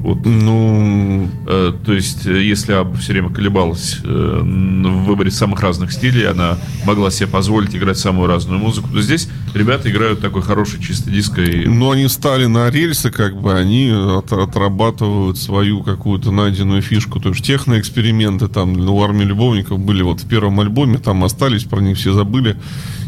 Вот, 0.00 0.24
Ну, 0.24 1.28
э, 1.46 1.72
то 1.84 1.92
есть, 1.92 2.24
э, 2.24 2.42
если 2.42 2.72
Абба 2.72 2.96
все 2.98 3.12
время 3.12 3.30
колебалась 3.30 3.98
э, 4.04 4.40
в 4.42 5.04
выборе 5.04 5.32
самых 5.32 5.60
разных 5.60 5.90
стилей, 5.92 6.28
она 6.28 6.56
могла 6.84 7.10
себе 7.10 7.26
позволить 7.26 7.74
играть 7.74 7.98
самую 7.98 8.28
разную 8.28 8.60
музыку, 8.60 8.88
то 8.92 9.02
здесь 9.02 9.28
ребята 9.54 9.90
играют 9.90 10.20
такой 10.20 10.42
хороший 10.42 10.80
чисто 10.80 11.10
диско. 11.10 11.42
И... 11.42 11.66
но 11.66 11.90
они 11.90 12.06
стали 12.08 12.46
на 12.46 12.70
рельсы, 12.70 13.10
как 13.10 13.40
бы 13.40 13.52
они 13.54 13.90
от- 13.90 14.32
отрабатывают 14.32 15.36
свою 15.36 15.82
какую-то 15.82 16.30
найденную 16.30 16.80
фишку. 16.80 17.18
То 17.18 17.30
есть 17.30 17.44
техноэксперименты 17.44 18.46
там 18.46 18.74
ну, 18.74 18.96
у 18.96 19.02
армии 19.02 19.24
любовников 19.24 19.80
были 19.80 20.02
вот 20.02 20.20
в 20.20 20.28
первом 20.28 20.60
альбоме, 20.60 20.98
там 20.98 21.24
остались, 21.24 21.64
про 21.64 21.80
них 21.80 21.98
все 21.98 22.12
забыли. 22.12 22.56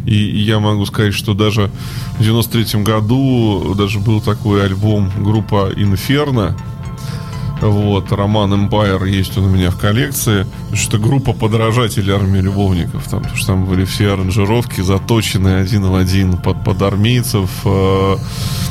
И, 0.07 0.14
и 0.14 0.38
я 0.40 0.59
могу 0.59 0.85
сказать, 0.87 1.14
что 1.14 1.35
даже 1.35 1.70
в 2.18 2.22
93 2.22 2.83
году 2.83 3.74
даже 3.76 4.00
был 4.00 4.20
такой 4.20 4.64
альбом 4.64 5.09
группа 5.18 5.70
Инферно. 5.76 6.57
Вот, 7.61 8.11
Роман 8.12 8.53
Empire 8.55 9.09
есть 9.09 9.37
он 9.37 9.44
у 9.44 9.49
меня 9.51 9.70
в 9.70 9.77
коллекции. 9.79 10.46
Что 10.73 10.99
группа 10.99 11.33
подражателей 11.33 12.14
армии 12.14 12.40
любовников. 12.40 13.07
Там, 13.09 13.20
потому 13.20 13.37
что 13.37 13.46
там 13.49 13.64
были 13.66 13.85
все 13.85 14.12
аранжировки 14.12 14.81
заточены 14.81 15.57
один 15.61 15.85
в 15.85 15.94
один 15.94 16.38
под, 16.38 16.64
под 16.64 16.81
армейцев. 16.83 17.51
э, 17.64 18.16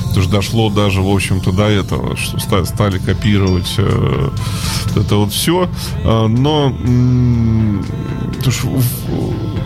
Потому 0.07 0.27
дошло 0.31 0.69
даже, 0.71 1.01
в 1.01 1.07
общем-то, 1.09 1.51
до 1.51 1.65
этого, 1.69 2.17
что 2.17 2.39
ста- 2.39 2.65
стали 2.65 2.97
копировать 2.97 3.75
э, 3.77 4.29
это 4.95 5.15
вот 5.17 5.31
все. 5.31 5.69
Но 6.03 6.73
потому 8.37 8.51
что 8.51 8.67
в- 8.67 9.58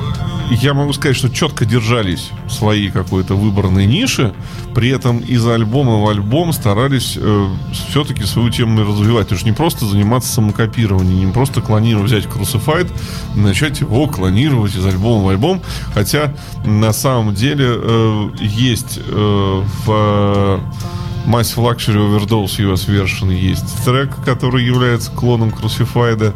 я 0.52 0.74
могу 0.74 0.94
сказать, 0.94 1.16
что 1.16 1.30
четко 1.30 1.66
держались 1.66 2.30
своей 2.50 2.90
какой-то 2.90 3.36
выбранной 3.36 3.86
ниши, 3.86 4.34
при 4.76 4.90
этом 4.90 5.20
из 5.20 5.46
альбома 5.46 6.02
в 6.02 6.10
альбом 6.10 6.54
старались 6.54 7.18
э, 7.18 7.48
все-таки 7.90 8.24
свою 8.24 8.50
тему 8.50 8.82
развивать. 8.82 9.30
То 9.30 9.36
есть 9.36 9.46
не 9.46 9.52
просто 9.52 9.86
заниматься 9.86 10.32
самокопированием, 10.34 11.28
не 11.28 11.32
просто 11.32 11.62
клонировать, 11.62 12.12
взять 12.12 12.26
Crucified, 12.26 12.92
начать 13.36 13.80
его 13.82 14.08
клонировать 14.08 14.76
из 14.76 14.86
альбома 14.86 15.26
в 15.26 15.30
альбом. 15.30 15.62
Хотя 15.94 16.34
на 16.66 16.94
самом 16.94 17.34
деле 17.34 17.66
э, 17.68 18.30
есть 18.42 19.00
э, 19.06 19.64
в 19.86 20.60
Massive 21.26 21.60
Luxury 21.64 21.96
Overdose 21.98 22.60
US 22.74 22.86
Version 22.88 23.34
есть 23.34 23.84
трек, 23.86 24.10
который 24.26 24.66
является 24.66 25.10
клоном 25.12 25.50
Crucified. 25.50 26.34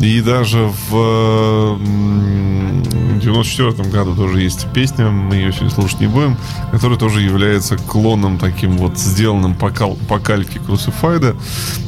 И 0.00 0.20
даже 0.22 0.70
в 0.88 1.76
м, 1.78 2.82
94 3.20 3.88
году 3.90 4.14
тоже 4.14 4.40
есть 4.40 4.66
песня, 4.72 5.10
мы 5.10 5.34
ее 5.36 5.52
сегодня 5.52 5.70
слушать 5.70 6.00
не 6.00 6.06
будем, 6.06 6.36
которая 6.72 6.98
тоже 6.98 7.20
является 7.20 7.76
клоном 7.76 8.38
таким 8.38 8.78
вот 8.78 8.98
сделанным 8.98 9.54
по, 9.54 9.70
кал- 9.70 9.98
по 10.08 10.18
кальке 10.18 10.58
Crucified. 10.58 11.36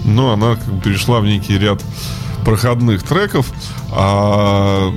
Но 0.05 0.33
она 0.33 0.57
как 0.57 0.67
бы 0.75 0.81
перешла 0.83 1.21
в 1.21 1.25
некий 1.25 1.59
ряд 1.59 1.83
проходных 2.45 3.03
треков. 3.03 3.51
А 3.91 4.93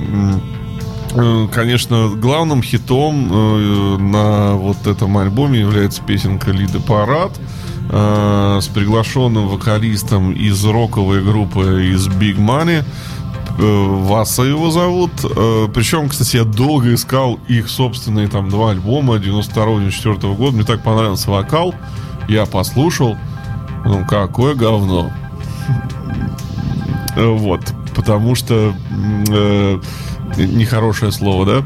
Конечно, 1.52 2.08
главным 2.08 2.62
хитом 2.62 3.30
э, 3.32 3.96
на 3.98 4.54
вот 4.54 4.86
этом 4.86 5.16
альбоме 5.16 5.60
является 5.60 6.02
песенка 6.02 6.50
Лида 6.50 6.80
Парад 6.80 7.32
э, 7.90 8.58
с 8.60 8.66
приглашенным 8.68 9.48
вокалистом 9.48 10.32
из 10.32 10.62
роковой 10.64 11.22
группы 11.24 11.90
из 11.90 12.06
Big 12.08 12.36
Money. 12.36 12.84
Э, 13.58 13.86
Васа 14.04 14.42
его 14.42 14.70
зовут. 14.70 15.12
Э, 15.24 15.68
Причем, 15.74 16.10
кстати, 16.10 16.36
я 16.36 16.44
долго 16.44 16.92
искал 16.92 17.38
их 17.48 17.70
собственные 17.70 18.28
там 18.28 18.50
два 18.50 18.72
альбома 18.72 19.16
92-94 19.16 20.36
года. 20.36 20.56
Мне 20.56 20.66
так 20.66 20.82
понравился 20.82 21.30
вокал. 21.30 21.74
Я 22.28 22.44
послушал. 22.44 23.16
Ну, 23.86 24.04
какое 24.06 24.54
говно. 24.54 25.10
Э, 27.16 27.26
Вот. 27.36 27.60
Потому 27.94 28.34
что 28.34 28.74
э, 29.30 29.80
нехорошее 30.36 31.12
слово, 31.12 31.46
да? 31.46 31.64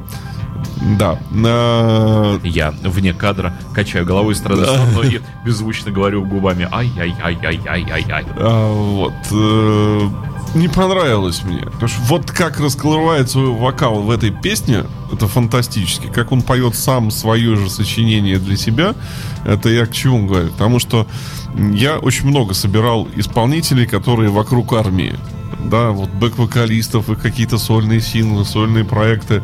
Да. 0.98 1.18
На- 1.30 2.38
Я 2.44 2.72
вне 2.82 3.12
кадра 3.12 3.54
качаю 3.74 4.04
головой 4.06 4.34
стороны 4.34 4.64
сторону 4.64 5.02
и 5.02 5.20
беззвучно 5.44 5.90
говорю 5.90 6.24
губами 6.24 6.68
ай-яй-яй-яй-яй-яй. 6.70 8.24
а, 8.36 8.72
вот. 8.72 9.12
э, 9.30 10.08
Не 10.54 10.68
понравилось 10.68 11.42
мне. 11.44 11.60
Потому 11.62 11.88
что 11.88 12.00
вот 12.02 12.30
как 12.30 12.58
раскрывает 12.60 13.30
свой 13.30 13.50
вокал 13.50 14.00
в 14.02 14.10
этой 14.10 14.30
песне, 14.30 14.84
это 15.12 15.26
фантастически. 15.28 16.06
Как 16.08 16.32
он 16.32 16.42
поет 16.42 16.74
сам 16.74 17.10
свое 17.10 17.56
же 17.56 17.68
сочинение 17.70 18.38
для 18.38 18.56
себя, 18.56 18.94
это 19.44 19.68
я 19.68 19.86
к 19.86 19.92
чему 19.92 20.26
говорю? 20.26 20.48
Потому 20.50 20.78
что 20.78 21.06
я 21.72 21.98
очень 21.98 22.26
много 22.26 22.54
собирал 22.54 23.06
исполнителей, 23.16 23.86
которые 23.86 24.30
вокруг 24.30 24.72
армии. 24.72 25.14
Да, 25.58 25.90
вот 25.90 26.10
бэк-вокалистов 26.10 27.10
и 27.10 27.16
какие-то 27.16 27.58
сольные 27.58 28.00
синглы, 28.00 28.44
сольные 28.44 28.84
проекты. 28.84 29.42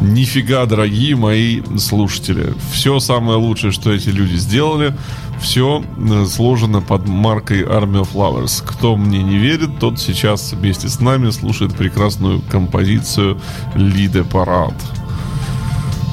Нифига, 0.00 0.66
дорогие 0.66 1.16
мои 1.16 1.62
слушатели. 1.78 2.54
Все 2.72 3.00
самое 3.00 3.38
лучшее, 3.38 3.72
что 3.72 3.92
эти 3.92 4.10
люди 4.10 4.36
сделали, 4.36 4.94
все 5.40 5.82
сложено 6.28 6.80
под 6.82 7.08
маркой 7.08 7.62
Army 7.62 8.02
of 8.02 8.12
Flowers. 8.12 8.62
Кто 8.64 8.96
мне 8.96 9.22
не 9.22 9.38
верит, 9.38 9.78
тот 9.78 9.98
сейчас 9.98 10.52
вместе 10.52 10.88
с 10.88 11.00
нами 11.00 11.30
слушает 11.30 11.74
прекрасную 11.74 12.42
композицию 12.50 13.40
Лиде 13.74 14.22
Парад. 14.24 14.74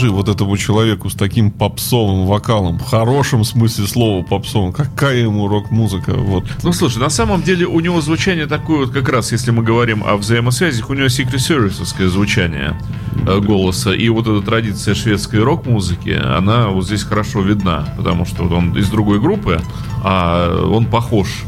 скажи 0.00 0.12
вот 0.14 0.30
этому 0.30 0.56
человеку 0.56 1.10
с 1.10 1.14
таким 1.14 1.50
попсовым 1.50 2.24
вокалом, 2.26 2.78
в 2.78 2.84
хорошем 2.84 3.44
смысле 3.44 3.86
слова 3.86 4.22
попсовым, 4.22 4.72
какая 4.72 5.18
ему 5.18 5.46
рок-музыка? 5.46 6.14
Вот. 6.14 6.44
Ну, 6.62 6.72
слушай, 6.72 6.96
на 6.96 7.10
самом 7.10 7.42
деле 7.42 7.66
у 7.66 7.80
него 7.80 8.00
звучание 8.00 8.46
такое 8.46 8.86
вот 8.86 8.92
как 8.92 9.10
раз, 9.10 9.30
если 9.30 9.50
мы 9.50 9.62
говорим 9.62 10.02
о 10.02 10.16
взаимосвязях, 10.16 10.88
у 10.88 10.94
него 10.94 11.08
Secret 11.08 11.34
Service 11.34 12.08
звучание 12.08 12.80
э, 13.26 13.40
голоса. 13.40 13.92
И 13.92 14.08
вот 14.08 14.26
эта 14.26 14.40
традиция 14.40 14.94
шведской 14.94 15.42
рок-музыки, 15.42 16.18
она 16.18 16.68
вот 16.68 16.86
здесь 16.86 17.02
хорошо 17.02 17.42
видна, 17.42 17.92
потому 17.98 18.24
что 18.24 18.44
вот 18.44 18.52
он 18.52 18.74
из 18.78 18.88
другой 18.88 19.20
группы, 19.20 19.60
а 20.02 20.64
он 20.64 20.86
похож. 20.86 21.44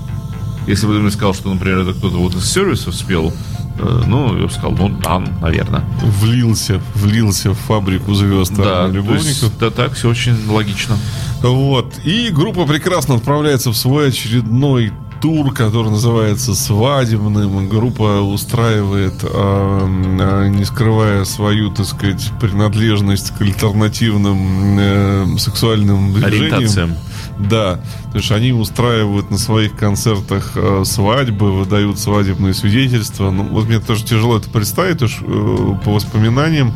Если 0.67 0.87
бы 0.87 0.93
ты 0.93 0.99
мне 1.01 1.11
сказал, 1.11 1.33
что, 1.33 1.49
например, 1.49 1.79
это 1.79 1.95
кто-то 1.95 2.19
вот 2.19 2.35
из 2.35 2.45
сервисов 2.53 2.95
спел, 2.95 3.33
ну, 3.79 4.37
я 4.39 4.47
бы 4.47 4.51
сказал, 4.51 4.73
ну, 4.73 4.89
да, 4.89 5.23
наверное. 5.41 5.85
Влился, 6.03 6.81
влился 6.95 7.53
в 7.53 7.59
фабрику 7.59 8.15
звезд 8.15 8.55
Да, 8.57 8.63
то 8.65 8.83
есть, 8.85 8.95
любовников. 8.95 9.53
да, 9.59 9.71
так, 9.71 9.95
все 9.95 10.09
очень 10.09 10.37
логично. 10.49 10.97
Вот. 11.43 11.95
И 12.05 12.31
группа 12.31 12.67
прекрасно 12.67 13.17
отправляется 13.17 13.71
в 13.71 13.77
свой 13.77 14.09
очередной 14.09 14.93
тур, 15.23 15.55
который 15.55 15.91
называется 15.91 16.53
«Свадебным». 16.55 17.69
Группа 17.69 18.21
устраивает, 18.21 19.15
а, 19.23 19.87
а, 19.87 20.49
не 20.49 20.65
скрывая 20.65 21.25
свою, 21.25 21.71
так 21.71 21.87
сказать, 21.87 22.33
принадлежность 22.41 23.31
к 23.31 23.41
альтернативным 23.41 24.77
э, 24.81 25.27
сексуальным 25.39 26.13
движениям. 26.13 26.55
Ориентациям. 26.55 26.97
Да, 27.39 27.81
то 28.13 28.19
есть 28.19 28.31
они 28.31 28.53
устраивают 28.53 29.31
на 29.31 29.39
своих 29.39 29.77
концертах 29.77 30.53
э, 30.55 30.83
свадьбы, 30.85 31.53
выдают 31.53 31.99
свадебные 31.99 32.55
свидетельства. 32.55 33.31
Ну, 33.31 33.45
вот 33.45 33.67
мне 33.67 33.81
тоже 33.81 34.05
тяжело 34.05 34.37
это 34.37 34.51
представить, 34.51 34.99
есть, 34.99 35.19
э, 35.23 35.79
по 35.85 35.93
воспоминаниям, 35.93 36.73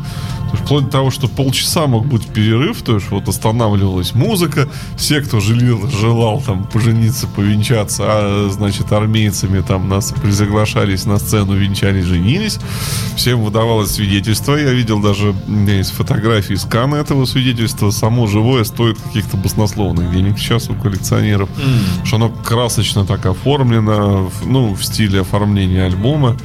вплоть 0.57 0.85
до 0.85 0.91
того, 0.91 1.11
что 1.11 1.27
полчаса 1.27 1.87
мог 1.87 2.05
быть 2.05 2.25
перерыв, 2.27 2.81
то 2.81 2.95
есть 2.95 3.09
вот 3.09 3.27
останавливалась 3.27 4.13
музыка, 4.13 4.67
все, 4.97 5.21
кто 5.21 5.39
желил, 5.39 5.89
желал 5.89 6.41
там 6.41 6.65
пожениться, 6.65 7.27
повенчаться, 7.27 8.03
а, 8.05 8.49
значит, 8.51 8.91
армейцами 8.91 9.61
там 9.61 9.89
нас 9.89 10.13
призаглашались 10.21 11.05
на 11.05 11.19
сцену, 11.19 11.53
венчались, 11.55 12.05
женились. 12.05 12.59
Всем 13.15 13.41
выдавалось 13.43 13.91
свидетельство. 13.91 14.55
Я 14.55 14.71
видел 14.71 15.01
даже, 15.01 15.33
у 15.47 15.51
меня 15.51 15.77
есть 15.77 15.91
фотографии 15.91 16.55
скана 16.55 16.95
этого 16.95 17.25
свидетельства. 17.25 17.91
Само 17.91 18.27
живое 18.27 18.63
стоит 18.63 18.97
каких-то 18.99 19.37
баснословных 19.37 20.11
денег 20.11 20.37
сейчас 20.39 20.69
у 20.69 20.73
коллекционеров. 20.73 21.49
Что 22.03 22.17
оно 22.17 22.29
красочно 22.29 23.05
так 23.05 23.25
оформлено, 23.25 24.31
ну, 24.45 24.73
в 24.73 24.83
стиле 24.83 25.21
оформления 25.21 25.85
альбома. 25.85 26.37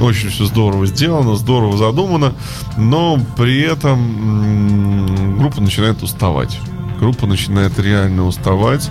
Очень 0.00 0.28
все 0.30 0.44
здорово 0.44 0.86
сделано, 0.86 1.36
здорово 1.36 1.76
задумано, 1.76 2.32
но 2.76 3.18
при 3.36 3.60
этом 3.62 5.38
группа 5.38 5.60
начинает 5.60 6.02
уставать. 6.02 6.58
Группа 6.98 7.26
начинает 7.26 7.78
реально 7.78 8.26
уставать. 8.26 8.90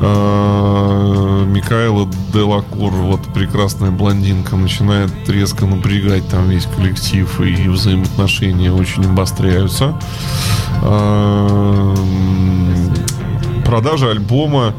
А, 0.00 1.44
Микаэла 1.44 2.08
Делакур, 2.32 2.92
вот 2.92 3.20
прекрасная 3.34 3.90
блондинка, 3.90 4.56
начинает 4.56 5.10
резко 5.28 5.66
напрягать 5.66 6.26
там 6.28 6.48
весь 6.48 6.66
коллектив 6.66 7.40
и 7.40 7.68
взаимоотношения 7.68 8.72
очень 8.72 9.04
обостряются. 9.04 9.94
М, 10.82 11.94
Продажа 13.64 14.10
альбома 14.10 14.74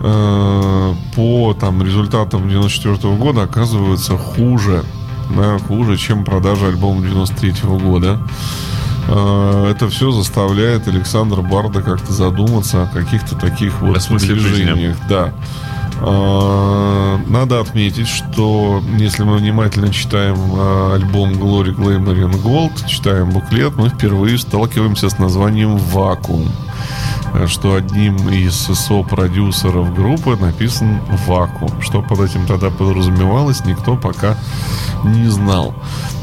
э, 0.00 0.94
по 1.14 1.54
там, 1.58 1.82
результатам 1.82 2.48
94 2.48 3.14
года 3.16 3.42
оказывается 3.44 4.18
хуже. 4.18 4.84
Да, 5.30 5.58
хуже, 5.58 5.96
чем 5.96 6.24
продажа 6.24 6.68
альбома 6.68 7.02
93 7.02 7.52
года. 7.78 8.18
Э, 9.08 9.70
Это 9.70 9.88
все 9.88 10.10
заставляет 10.12 10.88
Александра 10.88 11.42
Барда 11.42 11.82
как-то 11.82 12.12
задуматься 12.12 12.82
о 12.82 12.86
каких-то 12.86 13.34
таких 13.36 13.80
вот 13.80 13.96
О 13.96 14.18
движениях. 14.18 14.96
Да. 15.08 15.32
Э, 16.00 17.18
Надо 17.26 17.60
отметить, 17.60 18.08
что 18.08 18.82
если 18.98 19.22
мы 19.24 19.36
внимательно 19.36 19.92
читаем 19.92 20.36
э, 20.36 20.94
альбом 20.94 21.32
Glory 21.32 21.74
Glamour 21.74 22.30
and 22.30 22.42
Gold, 22.42 22.86
читаем 22.86 23.30
буклет, 23.30 23.76
мы 23.76 23.88
впервые 23.88 24.38
сталкиваемся 24.38 25.08
с 25.08 25.18
названием 25.18 25.76
«Вакуум» 25.76 26.48
что 27.46 27.74
одним 27.74 28.28
из 28.28 28.54
со-продюсеров 28.54 29.92
группы 29.92 30.36
написан 30.36 31.00
«Вакуум». 31.26 31.82
Что 31.82 32.00
под 32.00 32.20
этим 32.20 32.46
тогда 32.46 32.70
подразумевалось, 32.70 33.64
никто 33.64 33.96
пока 33.96 34.36
не 35.02 35.26
знал. 35.28 35.74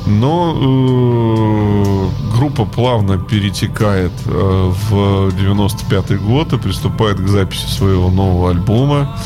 Но 0.05 0.55
э, 0.55 2.36
группа 2.38 2.65
плавно 2.65 3.17
перетекает 3.17 4.13
э, 4.26 4.72
в 4.89 5.32
95 5.36 6.22
год 6.22 6.53
и 6.53 6.57
приступает 6.57 7.19
к 7.19 7.28
записи 7.28 7.67
своего 7.67 8.09
нового 8.09 8.51
альбома. 8.51 9.17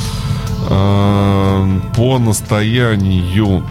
Э, 0.68 1.80
по 1.96 2.18
настоянию 2.18 3.64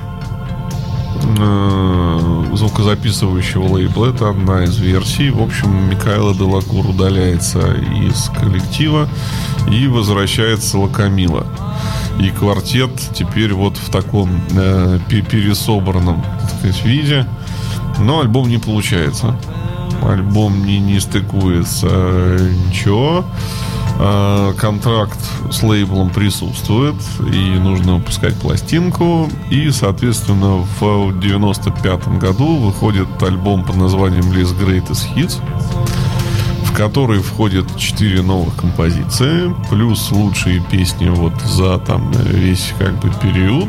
э, 1.39 2.45
звукозаписывающего 2.55 3.75
лейбла. 3.75 4.07
Это 4.07 4.31
одна 4.31 4.65
из 4.65 4.79
версий. 4.79 5.31
В 5.31 5.43
общем, 5.43 5.91
Микаэла 5.91 6.35
Делакур 6.35 6.87
удаляется 6.87 7.61
из 7.73 8.31
коллектива 8.31 9.09
и 9.71 9.89
возвращается 9.89 10.79
Лакамила. 10.79 11.47
И 12.21 12.31
квартет 12.31 12.91
теперь 13.13 13.53
вот 13.55 13.77
в 13.77 13.91
таком 13.91 14.31
э, 14.53 14.99
пе- 15.09 15.23
пересобранном 15.23 16.23
так 16.41 16.59
сказать, 16.59 16.85
виде. 16.85 17.27
Но 17.99 18.21
альбом 18.21 18.49
не 18.49 18.59
получается. 18.59 19.37
Альбом 20.03 20.65
не, 20.65 20.79
не 20.79 21.01
стыкуется 21.01 21.87
ничего. 22.69 23.25
Контракт 23.97 25.19
с 25.51 25.63
лейблом 25.63 26.11
присутствует, 26.11 26.97
и 27.33 27.59
нужно 27.59 27.97
выпускать 27.97 28.35
пластинку. 28.35 29.31
И, 29.51 29.71
соответственно, 29.71 30.67
в 30.81 31.21
95 31.21 32.19
году 32.19 32.57
выходит 32.57 33.09
альбом 33.23 33.65
под 33.65 33.77
названием 33.77 34.25
List 34.33 34.59
Greatest 34.59 35.15
Hits, 35.15 35.41
в 36.65 36.73
который 36.73 37.21
входят 37.21 37.77
4 37.77 38.23
новых 38.23 38.57
композиции, 38.57 39.55
плюс 39.71 40.11
лучшие 40.11 40.61
песни 40.61 41.09
вот 41.09 41.41
за 41.43 41.79
там 41.79 42.11
весь 42.11 42.75
как 42.79 42.99
бы 42.99 43.11
период. 43.23 43.69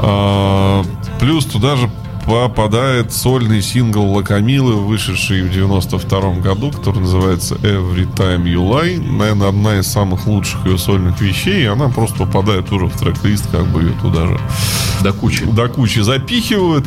А, 0.00 0.84
плюс 1.18 1.44
туда 1.44 1.74
же 1.74 1.90
попадает 2.28 3.10
сольный 3.12 3.62
сингл 3.62 4.12
Лакамилы, 4.12 4.74
вышедший 4.74 5.42
в 5.42 5.50
92 5.50 6.34
году, 6.34 6.70
который 6.70 7.00
называется 7.00 7.54
Every 7.56 8.06
Time 8.14 8.42
You 8.44 8.68
Lie. 8.68 9.00
Наверное, 9.00 9.48
одна 9.48 9.78
из 9.78 9.86
самых 9.86 10.26
лучших 10.26 10.66
ее 10.66 10.76
сольных 10.76 11.18
вещей, 11.22 11.62
и 11.62 11.66
она 11.66 11.88
просто 11.88 12.18
попадает 12.26 12.70
уже 12.70 12.86
в 12.86 12.96
трек-лист, 12.98 13.50
как 13.50 13.66
бы 13.68 13.80
ее 13.82 13.92
туда 14.02 14.26
же 14.26 14.38
До 15.00 15.12
кучи. 15.14 15.44
до 15.46 15.68
кучи 15.68 16.00
запихивают. 16.00 16.84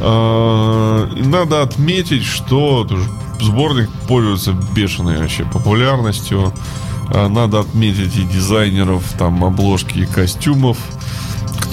А, 0.00 1.10
и 1.12 1.22
надо 1.22 1.62
отметить, 1.62 2.24
что 2.24 2.86
сборник 3.40 3.90
пользуется 4.06 4.52
бешеной 4.76 5.18
вообще 5.18 5.44
популярностью. 5.44 6.52
А, 7.12 7.28
Надо 7.28 7.60
отметить 7.60 8.16
и 8.16 8.22
дизайнеров, 8.22 9.02
там, 9.18 9.44
обложки 9.44 9.98
и 9.98 10.06
костюмов. 10.06 10.78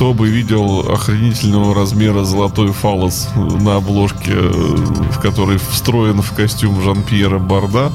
Кто 0.01 0.15
бы 0.15 0.29
видел 0.29 0.91
охренительного 0.91 1.75
размера 1.75 2.23
золотой 2.23 2.71
фалос 2.71 3.29
на 3.35 3.75
обложке, 3.75 4.33
в 4.33 5.19
который 5.21 5.59
встроен 5.59 6.23
в 6.23 6.33
костюм 6.33 6.81
Жан-Пьера 6.81 7.37
Барда, 7.37 7.91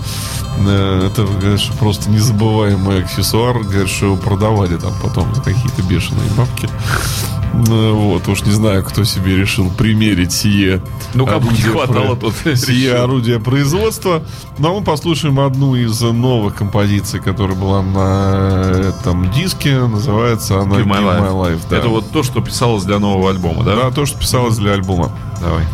э, 0.57 1.09
это, 1.11 1.27
конечно, 1.27 1.75
просто 1.75 2.09
незабываемый 2.09 3.03
аксессуар. 3.03 3.59
Говорят, 3.59 3.89
что 3.89 4.07
его 4.07 4.17
продавали 4.17 4.77
там 4.77 4.95
потом 5.03 5.35
за 5.35 5.43
какие-то 5.43 5.83
бешеные 5.83 6.31
бабки. 6.37 6.69
Ну, 7.69 8.11
вот, 8.11 8.29
уж 8.29 8.43
не 8.43 8.53
знаю, 8.53 8.85
кто 8.85 9.05
себе 9.05 9.37
решил 9.37 9.71
примерить 9.71 10.33
сие 10.33 10.81
Ну, 11.15 11.27
кому 11.27 11.51
не 11.51 11.59
орудие 11.59 11.71
хватало, 11.73 12.15
про- 12.15 12.31
тот 12.31 12.35
сие 12.59 12.91
решил. 12.93 13.03
орудие 13.05 13.41
производства. 13.41 14.23
Но 14.59 14.79
мы 14.79 14.85
послушаем 14.85 15.41
одну 15.41 15.75
из 15.75 16.01
новых 16.01 16.55
композиций, 16.55 17.19
которая 17.21 17.57
была 17.57 17.83
на 17.83 18.89
этом 18.89 19.31
диске. 19.33 19.79
Называется 19.79 20.61
она 20.61 20.77
Give 20.77 20.87
My 20.87 21.01
Life. 21.03 21.33
Life, 21.33 21.61
да. 21.71 21.79
Это 21.79 21.89
вот 21.89 22.11
то, 22.11 22.23
что 22.23 22.41
писалось 22.41 22.85
для 22.85 22.99
нового 22.99 23.31
альбома, 23.31 23.65
да? 23.65 23.75
Да, 23.77 23.91
то, 23.91 24.07
что 24.07 24.19
писалось 24.19 24.57
для 24.59 24.73
альбома. 24.73 25.11
Давай. 25.41 25.65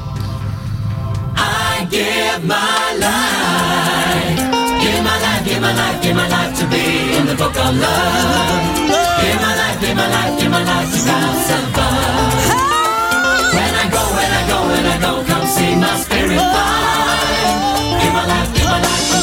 I 1.36 1.84
give 1.90 2.44
my 2.44 2.98
life. 3.00 4.38
Give 4.80 5.02
my 5.02 5.16
life, 5.20 5.44
give 5.44 5.60
my 5.60 5.72
life, 5.74 6.02
give 6.02 6.14
my 6.16 6.28
life 6.28 6.58
to 6.58 6.66
be 6.70 7.18
in 7.18 7.26
the 7.26 7.34
book 7.36 7.56
of 7.56 7.74
love. 7.74 8.76
Give 9.20 9.40
my 9.40 9.51
life, 9.82 9.88
give 9.88 9.96
my 9.96 10.08
life, 10.08 10.40
give 10.40 10.50
my 10.50 10.62
life 10.64 10.90
to 10.92 10.98
some 10.98 11.72
fun. 11.72 12.32
When 13.54 13.74
I 13.74 13.88
go, 13.90 14.02
when 14.16 14.30
I 14.32 14.42
go, 14.48 14.58
when 14.70 14.86
I 14.86 14.98
go, 15.00 15.12
come 15.26 15.46
see 15.46 15.74
my 15.76 15.96
spirit 15.96 16.38
fly. 16.38 18.00
Give 18.02 18.12
my 18.12 18.26
life, 18.26 18.54
give 18.54 18.64
my 18.66 18.78
life 18.80 19.21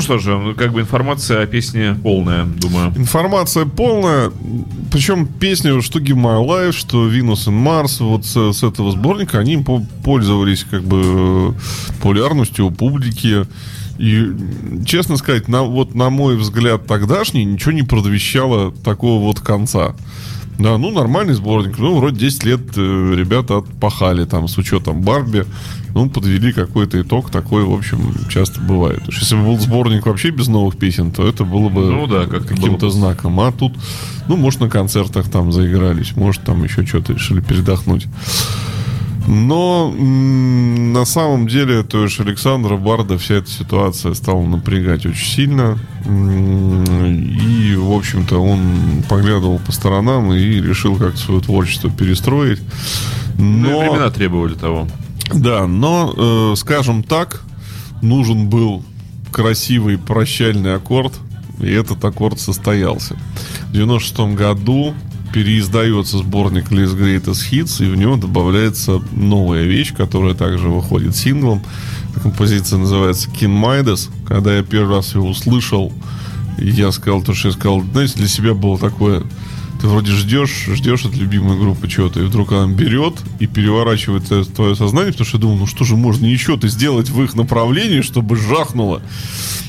Ну 0.00 0.04
что 0.04 0.18
же, 0.18 0.54
как 0.56 0.72
бы 0.72 0.80
информация 0.80 1.42
о 1.42 1.46
песне 1.46 1.94
полная, 2.02 2.46
думаю. 2.46 2.90
Информация 2.96 3.66
полная, 3.66 4.32
причем 4.90 5.26
песни 5.26 5.78
что 5.82 5.98
Give 5.98 6.14
My 6.14 6.42
Life, 6.42 6.72
что 6.72 7.06
Venus 7.06 7.48
and 7.48 7.62
Mars, 7.62 8.02
вот 8.02 8.24
с, 8.24 8.58
с 8.58 8.62
этого 8.62 8.92
сборника, 8.92 9.38
они 9.38 9.58
по- 9.58 9.84
пользовались 10.02 10.64
как 10.64 10.84
бы 10.84 11.02
э, 11.04 11.52
популярностью 11.98 12.68
у 12.68 12.70
публики. 12.70 13.46
И, 13.98 14.32
честно 14.86 15.18
сказать, 15.18 15.48
на, 15.48 15.64
вот 15.64 15.94
на 15.94 16.08
мой 16.08 16.38
взгляд 16.38 16.86
тогдашний 16.86 17.44
ничего 17.44 17.72
не 17.72 17.82
предвещало 17.82 18.72
такого 18.72 19.22
вот 19.22 19.40
конца. 19.40 19.94
Да, 20.60 20.76
ну 20.76 20.90
нормальный 20.90 21.32
сборник. 21.34 21.78
Ну, 21.78 21.96
вроде 21.96 22.18
10 22.20 22.44
лет 22.44 22.60
э, 22.76 23.14
ребята 23.16 23.58
отпахали 23.58 24.24
там 24.26 24.46
с 24.46 24.58
учетом 24.58 25.00
Барби. 25.00 25.46
Ну, 25.94 26.08
подвели 26.10 26.52
какой-то 26.52 27.00
итог. 27.00 27.30
Такой, 27.30 27.64
в 27.64 27.72
общем, 27.72 28.14
часто 28.28 28.60
бывает. 28.60 29.02
Что 29.08 29.20
если 29.20 29.36
бы 29.36 29.42
был 29.44 29.58
сборник 29.58 30.06
вообще 30.06 30.30
без 30.30 30.48
новых 30.48 30.76
песен, 30.78 31.12
то 31.12 31.26
это 31.26 31.44
было 31.44 31.68
бы 31.70 31.90
Ну 31.90 32.06
да, 32.06 32.26
как-то 32.26 32.54
каким-то 32.54 32.86
бы. 32.86 32.92
знаком. 32.92 33.40
А 33.40 33.50
тут, 33.52 33.72
ну, 34.28 34.36
может, 34.36 34.60
на 34.60 34.68
концертах 34.68 35.30
там 35.30 35.50
заигрались, 35.50 36.14
может, 36.14 36.42
там 36.44 36.62
еще 36.62 36.84
что-то 36.86 37.14
решили 37.14 37.40
передохнуть. 37.40 38.06
Но 39.26 39.90
на 39.90 41.04
самом 41.04 41.46
деле, 41.46 41.82
то 41.82 42.04
есть 42.04 42.18
Александра 42.20 42.76
Барда 42.76 43.18
вся 43.18 43.36
эта 43.36 43.50
ситуация 43.50 44.14
стала 44.14 44.42
напрягать 44.44 45.06
очень 45.06 45.26
сильно. 45.26 45.78
И, 46.04 47.74
в 47.76 47.92
общем-то, 47.92 48.38
он 48.42 49.02
поглядывал 49.08 49.58
по 49.58 49.72
сторонам 49.72 50.32
и 50.32 50.60
решил 50.60 50.96
как-то 50.96 51.18
свое 51.18 51.40
творчество 51.40 51.90
перестроить. 51.90 52.60
Ну, 53.38 53.70
Но... 53.70 53.78
времена 53.80 54.10
требовали 54.10 54.54
того. 54.54 54.88
Да, 55.32 55.66
но, 55.66 56.12
э, 56.16 56.56
скажем 56.56 57.02
так, 57.02 57.42
нужен 58.02 58.48
был 58.48 58.82
красивый 59.30 59.96
прощальный 59.96 60.74
аккорд, 60.74 61.12
и 61.60 61.70
этот 61.70 62.04
аккорд 62.04 62.40
состоялся. 62.40 63.16
В 63.68 63.72
96 63.72 64.34
году 64.34 64.94
переиздается 65.32 66.18
сборник 66.18 66.70
List 66.70 66.98
Greatest 66.98 67.50
Hits, 67.50 67.84
и 67.84 67.90
в 67.90 67.96
него 67.96 68.16
добавляется 68.16 69.00
новая 69.12 69.64
вещь, 69.64 69.94
которая 69.94 70.34
также 70.34 70.68
выходит 70.68 71.16
синглом. 71.16 71.62
Композиция 72.22 72.78
называется 72.78 73.28
King 73.30 73.60
Midas. 73.60 74.10
Когда 74.26 74.56
я 74.56 74.62
первый 74.62 74.96
раз 74.96 75.14
его 75.14 75.28
услышал, 75.28 75.92
я 76.58 76.92
сказал 76.92 77.22
то, 77.22 77.34
что 77.34 77.48
я 77.48 77.54
сказал, 77.54 77.82
знаете, 77.92 78.14
для 78.16 78.28
себя 78.28 78.54
было 78.54 78.78
такое 78.78 79.22
ты 79.80 79.86
вроде 79.86 80.12
ждешь, 80.12 80.66
ждешь 80.68 81.04
от 81.06 81.14
любимой 81.16 81.58
группы 81.58 81.88
чего-то, 81.88 82.20
и 82.20 82.24
вдруг 82.24 82.52
она 82.52 82.72
берет 82.72 83.14
и 83.38 83.46
переворачивает 83.46 84.24
твое- 84.54 84.74
сознание, 84.76 85.12
потому 85.12 85.26
что 85.26 85.38
я 85.38 85.40
думал, 85.40 85.56
ну 85.56 85.66
что 85.66 85.84
же 85.84 85.96
можно 85.96 86.26
еще-то 86.26 86.68
сделать 86.68 87.08
в 87.08 87.22
их 87.22 87.34
направлении, 87.34 88.02
чтобы 88.02 88.36
жахнуло. 88.36 89.02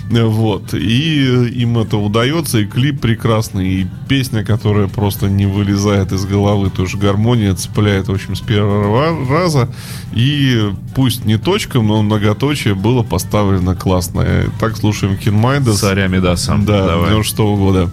Вот. 0.09 0.73
И 0.73 1.23
им 1.61 1.77
это 1.77 1.95
удается, 1.95 2.59
и 2.59 2.65
клип 2.65 2.99
прекрасный, 2.99 3.69
и 3.69 3.87
песня, 4.09 4.43
которая 4.43 4.87
просто 4.87 5.29
не 5.29 5.45
вылезает 5.45 6.11
из 6.11 6.25
головы, 6.25 6.69
тоже 6.69 6.97
гармония 6.97 7.55
цепляет, 7.55 8.09
в 8.09 8.11
общем, 8.13 8.35
с 8.35 8.41
первого 8.41 9.25
раза. 9.29 9.69
И 10.13 10.69
пусть 10.95 11.23
не 11.23 11.37
точком, 11.37 11.87
но 11.87 12.01
многоточие 12.01 12.75
было 12.75 13.03
поставлено 13.03 13.73
классно. 13.73 14.25
Так 14.59 14.75
слушаем 14.75 15.15
Кинмайда. 15.15 15.73
Царя 15.73 16.07
Медаса. 16.07 16.57
Да, 16.57 16.87
Давай. 16.87 17.11
96 17.11 17.37
года. 17.55 17.89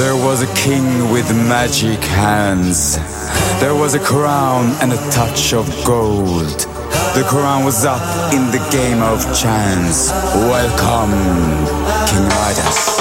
There 0.00 0.16
was 0.16 0.40
a 0.40 0.46
king 0.54 1.12
with 1.12 1.30
magic 1.30 2.02
hands. 2.02 2.96
There 3.60 3.74
was 3.74 3.92
a 3.92 3.98
crown 3.98 4.74
and 4.80 4.94
a 4.94 4.96
touch 5.10 5.52
of 5.52 5.66
gold. 5.84 6.60
The 7.14 7.22
crown 7.28 7.66
was 7.66 7.84
up 7.84 8.00
in 8.32 8.50
the 8.50 8.66
game 8.72 9.02
of 9.02 9.20
chance. 9.38 10.10
Welcome, 10.48 11.12
King 12.08 12.24
Midas. 12.30 12.99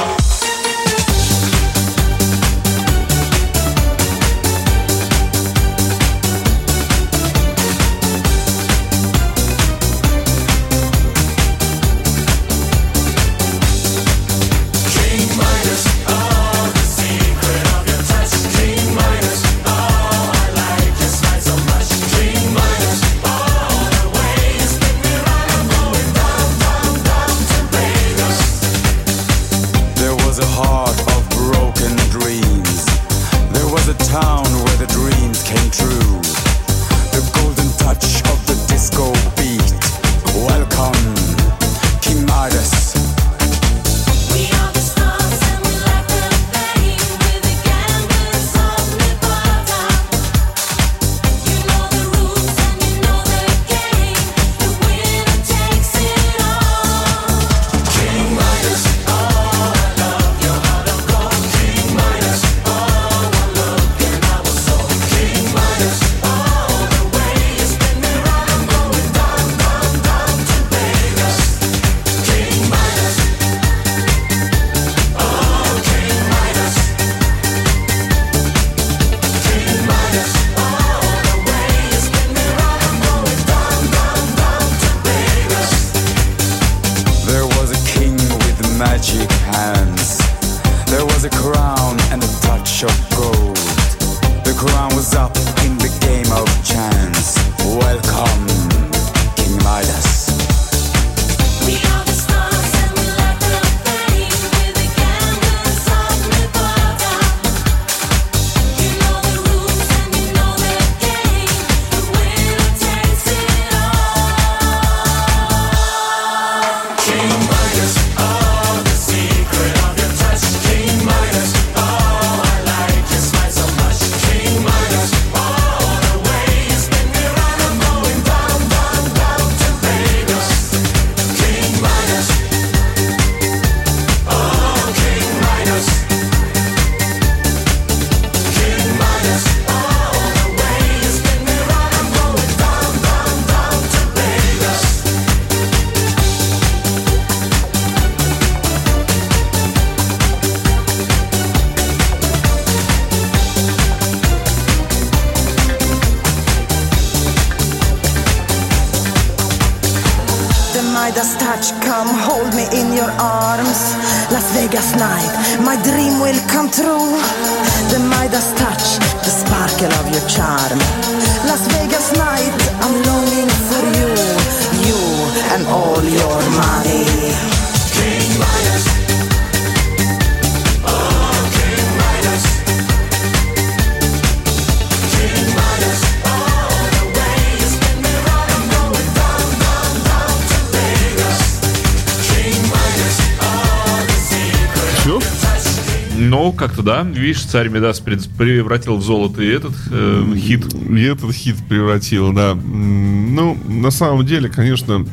Как-то 196.60 196.84
да. 196.84 197.03
Видишь, 197.03 197.43
царь 197.43 197.70
Медас 197.70 197.99
превратил 198.01 198.97
в 198.97 199.01
золото 199.01 199.41
и 199.41 199.47
этот 199.47 199.74
э, 199.91 200.34
хит. 200.36 200.66
И 200.74 201.01
этот 201.01 201.34
хит 201.34 201.55
превратил, 201.68 202.34
да. 202.34 202.53
Ну, 202.53 203.57
на 203.68 203.89
самом 203.89 204.26
деле, 204.26 204.49
конечно, 204.49 205.05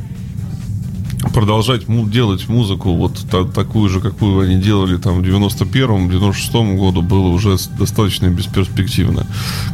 продолжать 1.37 1.87
му- 1.87 2.09
делать 2.09 2.49
музыку 2.49 2.95
вот 2.95 3.12
та- 3.30 3.45
такую 3.45 3.91
же, 3.91 4.01
какую 4.01 4.41
они 4.41 4.57
делали 4.57 4.97
там 4.97 5.20
в 5.20 5.22
91-м, 5.22 6.09
96-м 6.09 6.78
году 6.78 7.03
было 7.03 7.28
уже 7.28 7.57
достаточно 7.78 8.28
бесперспективно. 8.28 9.26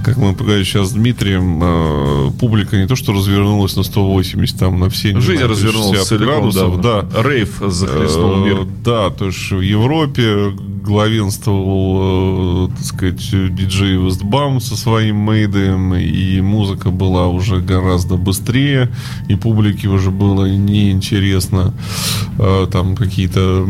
Как 0.04 0.16
мы 0.16 0.34
поговорили 0.34 0.64
сейчас 0.64 0.88
с 0.88 0.92
Дмитрием, 0.92 1.60
э, 1.62 2.30
публика 2.40 2.76
не 2.76 2.88
то 2.88 2.96
что 2.96 3.12
развернулась 3.12 3.76
на 3.76 3.84
180, 3.84 4.58
там 4.58 4.80
на 4.80 4.88
все 4.90 5.20
Жизнь 5.20 5.44
развернулась 5.44 5.98
60 6.00 6.08
целиком, 6.08 6.26
градусов, 6.50 6.80
да. 6.80 7.02
да. 7.02 7.22
Рейв 7.22 7.62
захлестнул 7.68 8.32
Э, 8.32 8.44
мир. 8.44 8.66
Да, 8.84 9.10
то 9.10 9.26
есть 9.26 9.52
в 9.52 9.60
Европе 9.60 10.52
главенствовал, 10.84 12.66
э, 12.66 12.68
так 12.76 12.84
сказать, 12.84 13.54
диджей 13.54 13.96
Вестбам 14.04 14.60
со 14.60 14.76
своим 14.76 15.16
мейдом, 15.16 15.94
и 15.94 16.40
музыка 16.40 16.90
была 16.90 17.28
уже 17.28 17.60
гораздо 17.60 18.16
быстрее, 18.16 18.90
и 19.28 19.36
публике 19.36 19.86
уже 19.88 20.10
было 20.10 20.46
неинтересно 20.46 21.51
э, 22.38 22.66
там 22.70 22.96
какие-то 22.96 23.66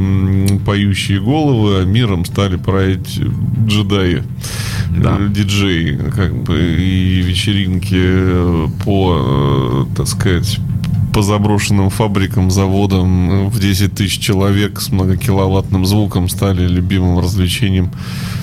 поющие 0.64 1.20
головы, 1.20 1.80
а 1.80 1.84
миром 1.84 2.24
стали 2.24 2.56
править 2.56 3.20
джедаи. 3.66 4.22
Да. 4.96 5.16
Э, 5.18 5.28
диджеи, 5.28 5.98
как 6.14 6.34
бы, 6.42 6.58
и 6.58 7.22
вечеринки 7.22 7.94
э, 7.94 8.68
по, 8.84 9.86
так 9.96 10.06
сказать, 10.06 10.58
по 11.12 11.22
заброшенным 11.22 11.90
фабрикам, 11.90 12.50
заводам 12.50 13.50
в 13.50 13.60
10 13.60 13.94
тысяч 13.94 14.18
человек 14.18 14.80
с 14.80 14.90
многокиловаттным 14.90 15.84
звуком 15.84 16.28
стали 16.28 16.66
любимым 16.66 17.18
развлечением 17.18 17.90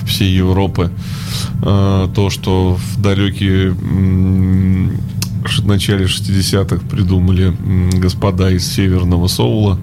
всей 0.06 0.32
Европы. 0.32 0.92
То, 1.62 2.30
что 2.30 2.78
в 2.78 3.02
далекие 3.02 3.74
ш- 5.46 5.62
начале 5.62 6.06
60-х 6.06 6.86
придумали 6.90 7.54
господа 7.98 8.50
из 8.50 8.66
Северного 8.66 9.28
Соула, 9.28 9.78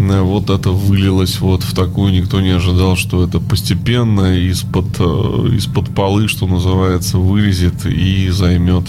Э, 0.00 0.22
вот 0.22 0.50
это 0.50 0.70
вылилось 0.70 1.40
вот 1.40 1.62
в 1.62 1.74
такую, 1.74 2.12
никто 2.12 2.40
не 2.40 2.50
ожидал, 2.50 2.96
что 2.96 3.22
это 3.24 3.38
постепенно 3.38 4.34
из-под 4.48 4.86
э, 4.98 5.56
из-под 5.56 5.94
полы, 5.94 6.28
что 6.28 6.46
называется, 6.46 7.18
вылезет 7.18 7.84
и 7.86 8.30
займет 8.30 8.84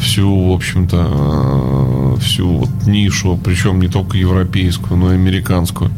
всю, 0.00 0.50
в 0.50 0.52
общем-то, 0.52 2.16
э, 2.16 2.20
всю 2.20 2.48
вот 2.48 2.86
нишу, 2.86 3.38
причем 3.42 3.80
не 3.80 3.88
только 3.88 4.18
европейскую, 4.18 4.98
но 4.98 5.12
и 5.12 5.14
американскую. 5.14 5.90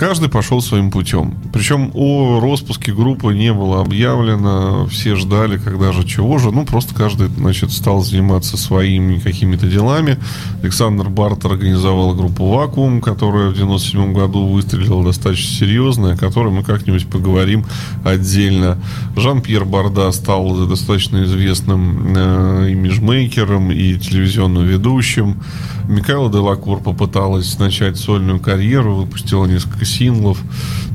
Каждый 0.00 0.30
пошел 0.30 0.62
своим 0.62 0.90
путем. 0.90 1.34
Причем 1.52 1.90
о 1.92 2.40
распуске 2.40 2.90
группы 2.90 3.34
не 3.34 3.52
было 3.52 3.82
объявлено. 3.82 4.86
Все 4.86 5.14
ждали, 5.14 5.58
когда 5.58 5.92
же, 5.92 6.08
чего 6.08 6.38
же. 6.38 6.50
Ну, 6.50 6.64
просто 6.64 6.94
каждый, 6.94 7.28
значит, 7.28 7.70
стал 7.70 8.00
заниматься 8.00 8.56
своими 8.56 9.18
какими-то 9.18 9.66
делами. 9.66 10.16
Александр 10.62 11.10
Барт 11.10 11.44
организовал 11.44 12.14
группу 12.14 12.46
«Вакуум», 12.46 13.02
которая 13.02 13.50
в 13.50 13.54
97 13.54 14.14
году 14.14 14.46
выстрелила 14.46 15.04
достаточно 15.04 15.54
серьезно, 15.54 16.12
о 16.14 16.16
которой 16.16 16.50
мы 16.50 16.64
как-нибудь 16.64 17.06
поговорим 17.06 17.66
отдельно. 18.02 18.78
Жан-Пьер 19.16 19.66
Барда 19.66 20.10
стал 20.12 20.66
достаточно 20.66 21.24
известным 21.24 22.14
э, 22.16 22.70
имиджмейкером 22.70 23.70
и 23.70 23.98
телевизионным 23.98 24.64
ведущим. 24.64 25.42
Микаэла 25.90 26.30
Делакур 26.30 26.80
попыталась 26.80 27.58
начать 27.58 27.98
сольную 27.98 28.38
карьеру, 28.38 28.94
выпустила 28.94 29.44
несколько 29.44 29.84
синглов, 29.90 30.38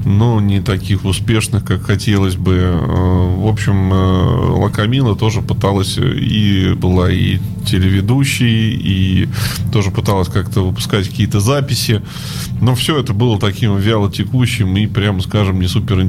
но 0.06 0.40
не 0.40 0.62
таких 0.62 1.06
успешных, 1.06 1.66
как 1.66 1.84
хотелось 1.84 2.36
бы. 2.36 2.54
Э, 2.54 3.36
В 3.36 3.48
общем, 3.48 3.94
э, 3.94 4.60
Лакамила 4.60 5.16
тоже 5.16 5.42
пыталась 5.42 5.98
э, 5.98 6.18
и 6.18 6.74
была 6.74 7.12
и 7.12 7.40
телеведущей, 7.66 8.72
и 8.74 9.30
тоже 9.72 9.92
пыталась 9.92 10.28
как-то 10.28 10.62
выпускать 10.62 11.08
какие-то 11.10 11.40
записи. 11.40 12.02
Но 12.62 12.76
все 12.76 13.00
это 13.00 13.14
было 13.14 13.40
таким 13.40 13.78
вяло 13.78 14.12
текущим 14.12 14.76
и, 14.78 14.88
прямо 14.88 15.22
скажем, 15.22 15.60
не 15.60 15.68
супер 15.68 16.00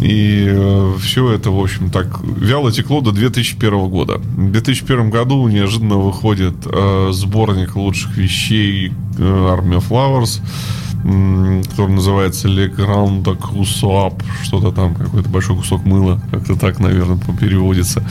И 0.00 0.94
все 1.00 1.30
это, 1.32 1.50
в 1.50 1.60
общем, 1.60 1.90
так 1.90 2.20
вяло 2.22 2.72
текло 2.72 3.00
до 3.02 3.12
2001 3.12 3.88
года. 3.88 4.18
В 4.18 4.50
2001 4.50 5.10
году 5.10 5.46
неожиданно 5.48 5.96
выходит 5.96 6.54
э, 6.66 7.10
сборник 7.12 7.76
лучших 7.76 8.16
вещей 8.16 8.92
э, 9.18 9.22
Army 9.22 9.82
Flowers, 9.86 10.40
м, 11.04 11.62
который 11.64 11.92
называется 11.92 12.48
Le 12.48 12.74
Grand 12.74 13.24
Cusop, 13.24 14.22
что-то 14.42 14.72
там, 14.72 14.94
какой-то 14.94 15.28
большой 15.28 15.56
кусок 15.56 15.84
мыла, 15.84 16.20
как-то 16.30 16.56
так, 16.56 16.78
наверное, 16.78 17.18
переводится. 17.38 18.02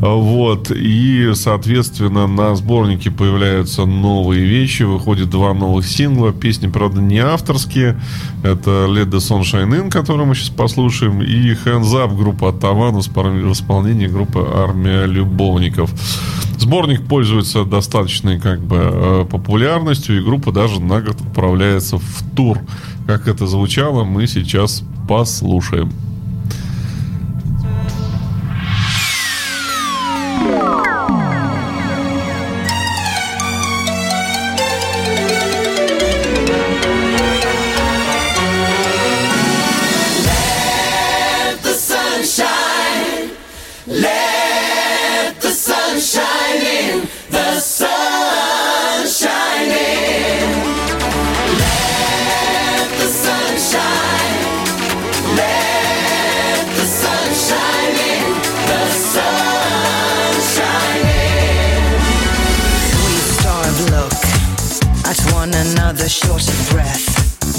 Вот. 0.00 0.70
И, 0.70 1.30
соответственно, 1.34 2.26
на 2.26 2.56
сборнике 2.56 3.10
появляются 3.10 3.84
новые 3.84 4.44
вещи, 4.44 4.82
выходит 4.82 5.30
два 5.30 5.54
новых 5.54 5.86
сингла. 5.86 6.32
Песни, 6.32 6.68
правда, 6.68 7.00
не 7.00 7.18
авторские. 7.18 8.00
Это 8.42 8.86
Let 8.88 9.10
the 9.10 9.18
Sunshine 9.18 9.68
In, 9.70 9.90
который 9.90 10.24
мы 10.24 10.34
сейчас 10.34 10.48
послушаем, 10.48 11.20
и 11.22 11.52
Hands 11.52 11.82
Up 11.82 12.16
группа 12.16 12.52
Тавана 12.52 13.00
в 13.00 13.52
исполнении 13.52 14.06
группы 14.06 14.46
Армия 14.54 15.04
любовников. 15.04 15.90
Сборник 16.56 17.06
пользуется 17.06 17.64
достаточной 17.64 18.40
как 18.40 18.60
бы 18.60 18.76
э, 18.80 19.26
популярностью, 19.30 20.18
и 20.18 20.24
группа 20.24 20.52
даже 20.52 20.80
на 20.80 21.00
год 21.00 21.20
отправляется 21.20 21.98
в 21.98 22.22
тур. 22.34 22.58
Как 23.06 23.28
это 23.28 23.46
звучало, 23.46 24.04
мы 24.04 24.26
сейчас 24.26 24.82
послушаем. 25.08 25.90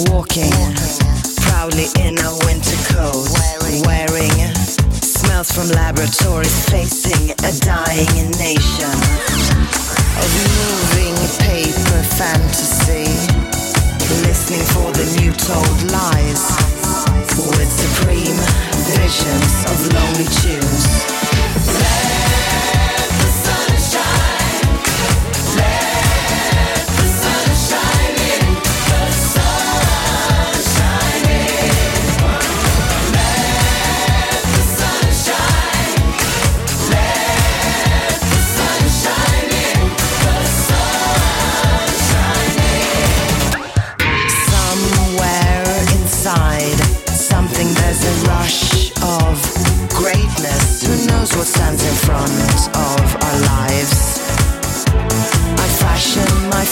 Walking 0.10 0.52
proudly 1.42 1.86
in 2.00 2.18
a 2.18 2.32
winter 2.46 2.80
coat. 2.90 3.28
Wearing 3.86 4.56
smells 5.02 5.52
from 5.52 5.68
laboratories 5.70 6.70
facing 6.70 7.32
a 7.32 7.52
dying 7.60 8.32
nation. 8.40 8.90
Of 10.18 10.32
moving 10.58 11.16
paper 11.38 12.02
fantasy. 12.18 13.06
Listening 14.26 14.66
for 14.74 14.92
the 14.92 15.06
new 15.20 15.34
told 15.34 15.92
lies. 15.92 16.50
With 17.58 17.72
supreme 17.72 18.40
visions 18.98 19.54
of 19.70 19.94
lonely 19.94 20.26
tunes. 20.42 21.22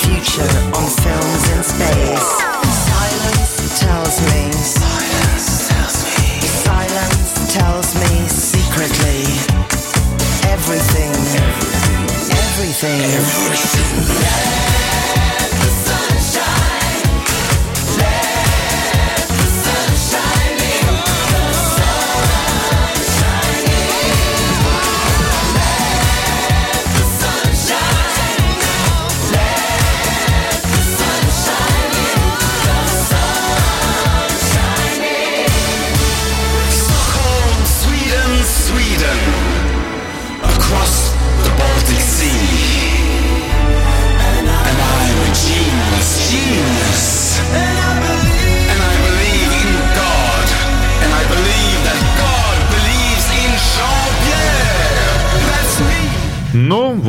future 0.09 0.41
on 0.73 0.87
films 1.03 1.43
in 1.53 1.61
space. 1.63 2.29
Silence 2.89 3.79
tells 3.79 4.15
me. 4.29 4.51
Silence 6.65 7.53
tells 7.53 7.95
me. 7.95 8.27
Secretly 8.27 9.21
everything. 10.49 11.13
Everything. 12.31 13.01
Everything. 13.01 13.01
everything. 13.21 14.98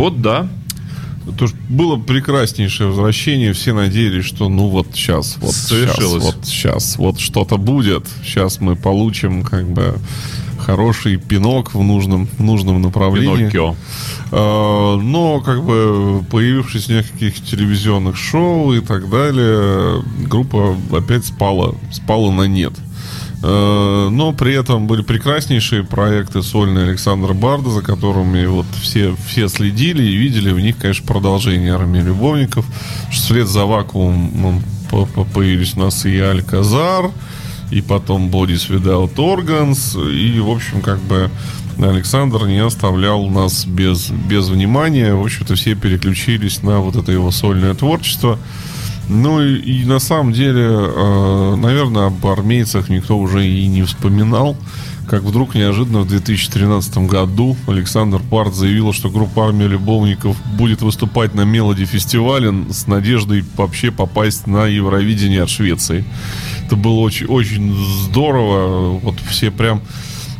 Вот 0.00 0.22
да. 0.22 0.48
То 1.38 1.46
было 1.68 1.96
прекраснейшее 1.96 2.88
возвращение, 2.88 3.52
все 3.52 3.72
надеялись, 3.72 4.24
что 4.24 4.48
ну 4.48 4.68
вот 4.68 4.88
сейчас, 4.92 5.36
вот 5.40 5.54
сейчас, 5.54 5.98
вот 6.00 6.36
сейчас, 6.44 6.96
вот 6.96 7.20
что-то 7.20 7.56
будет, 7.56 8.06
сейчас 8.24 8.60
мы 8.60 8.74
получим 8.74 9.44
как 9.44 9.68
бы 9.68 9.96
хороший 10.60 11.16
пинок 11.16 11.74
в 11.74 11.82
нужном, 11.82 12.26
в 12.26 12.42
нужном 12.42 12.80
направлении. 12.80 13.36
Пиноккио. 13.36 13.76
А, 14.30 14.96
Но 14.96 15.40
как 15.40 15.64
бы 15.64 16.24
появившись 16.30 16.86
в 16.86 16.88
нескольких 16.90 17.42
телевизионных 17.44 18.16
шоу 18.16 18.72
и 18.72 18.80
так 18.80 19.10
далее, 19.10 20.02
группа 20.26 20.76
опять 20.92 21.26
спала, 21.26 21.74
спала 21.92 22.30
на 22.32 22.44
нет. 22.44 22.72
Э, 23.42 24.08
Но 24.10 24.32
при 24.32 24.54
этом 24.54 24.86
были 24.86 25.02
прекраснейшие 25.02 25.82
проекты 25.84 26.42
сольные 26.42 26.88
Александра 26.88 27.32
Барда, 27.32 27.70
за 27.70 27.80
которыми 27.82 28.44
вот 28.46 28.66
все, 28.82 29.14
все 29.26 29.48
следили 29.48 30.02
и 30.02 30.16
видели 30.16 30.52
в 30.52 30.60
них, 30.60 30.76
конечно, 30.76 31.06
продолжение 31.06 31.74
армии 31.74 32.00
любовников. 32.00 32.66
Вслед 33.10 33.48
за 33.48 33.64
вакуумом 33.64 34.62
по- 34.90 35.06
по- 35.06 35.24
появились 35.24 35.74
у 35.76 35.80
нас 35.80 36.04
и 36.04 36.18
Альказар, 36.18 37.10
и 37.70 37.80
потом 37.80 38.28
Bodies 38.30 38.68
Without 38.68 39.14
Organs, 39.16 39.96
и, 40.12 40.38
в 40.40 40.50
общем, 40.50 40.80
как 40.82 40.98
бы 41.00 41.30
Александр 41.78 42.46
не 42.46 42.58
оставлял 42.58 43.26
нас 43.28 43.64
без, 43.64 44.10
без 44.10 44.48
внимания. 44.48 45.14
В 45.14 45.22
общем-то, 45.22 45.54
все 45.54 45.74
переключились 45.74 46.62
на 46.62 46.80
вот 46.80 46.96
это 46.96 47.10
его 47.12 47.30
сольное 47.30 47.74
творчество. 47.74 48.38
Ну 49.10 49.42
и, 49.42 49.56
и 49.58 49.84
на 49.84 49.98
самом 49.98 50.32
деле, 50.32 50.62
э, 50.62 51.54
наверное, 51.56 52.06
об 52.06 52.24
армейцах 52.24 52.88
никто 52.88 53.18
уже 53.18 53.46
и 53.46 53.66
не 53.66 53.82
вспоминал. 53.82 54.56
Как 55.08 55.24
вдруг 55.24 55.56
неожиданно 55.56 56.02
в 56.02 56.08
2013 56.08 57.08
году 57.08 57.56
Александр 57.66 58.20
Парт 58.30 58.54
заявил, 58.54 58.92
что 58.92 59.10
группа 59.10 59.46
«Армия 59.46 59.66
любовников» 59.66 60.36
будет 60.56 60.82
выступать 60.82 61.34
на 61.34 61.40
Мелоди-фестивале 61.40 62.54
с 62.70 62.86
надеждой 62.86 63.44
вообще 63.56 63.90
попасть 63.90 64.46
на 64.46 64.66
Евровидение 64.66 65.42
от 65.42 65.50
Швеции. 65.50 66.04
Это 66.66 66.76
было 66.76 67.00
очень, 67.00 67.26
очень 67.26 67.74
здорово. 68.04 69.00
Вот 69.00 69.16
все 69.28 69.50
прям... 69.50 69.82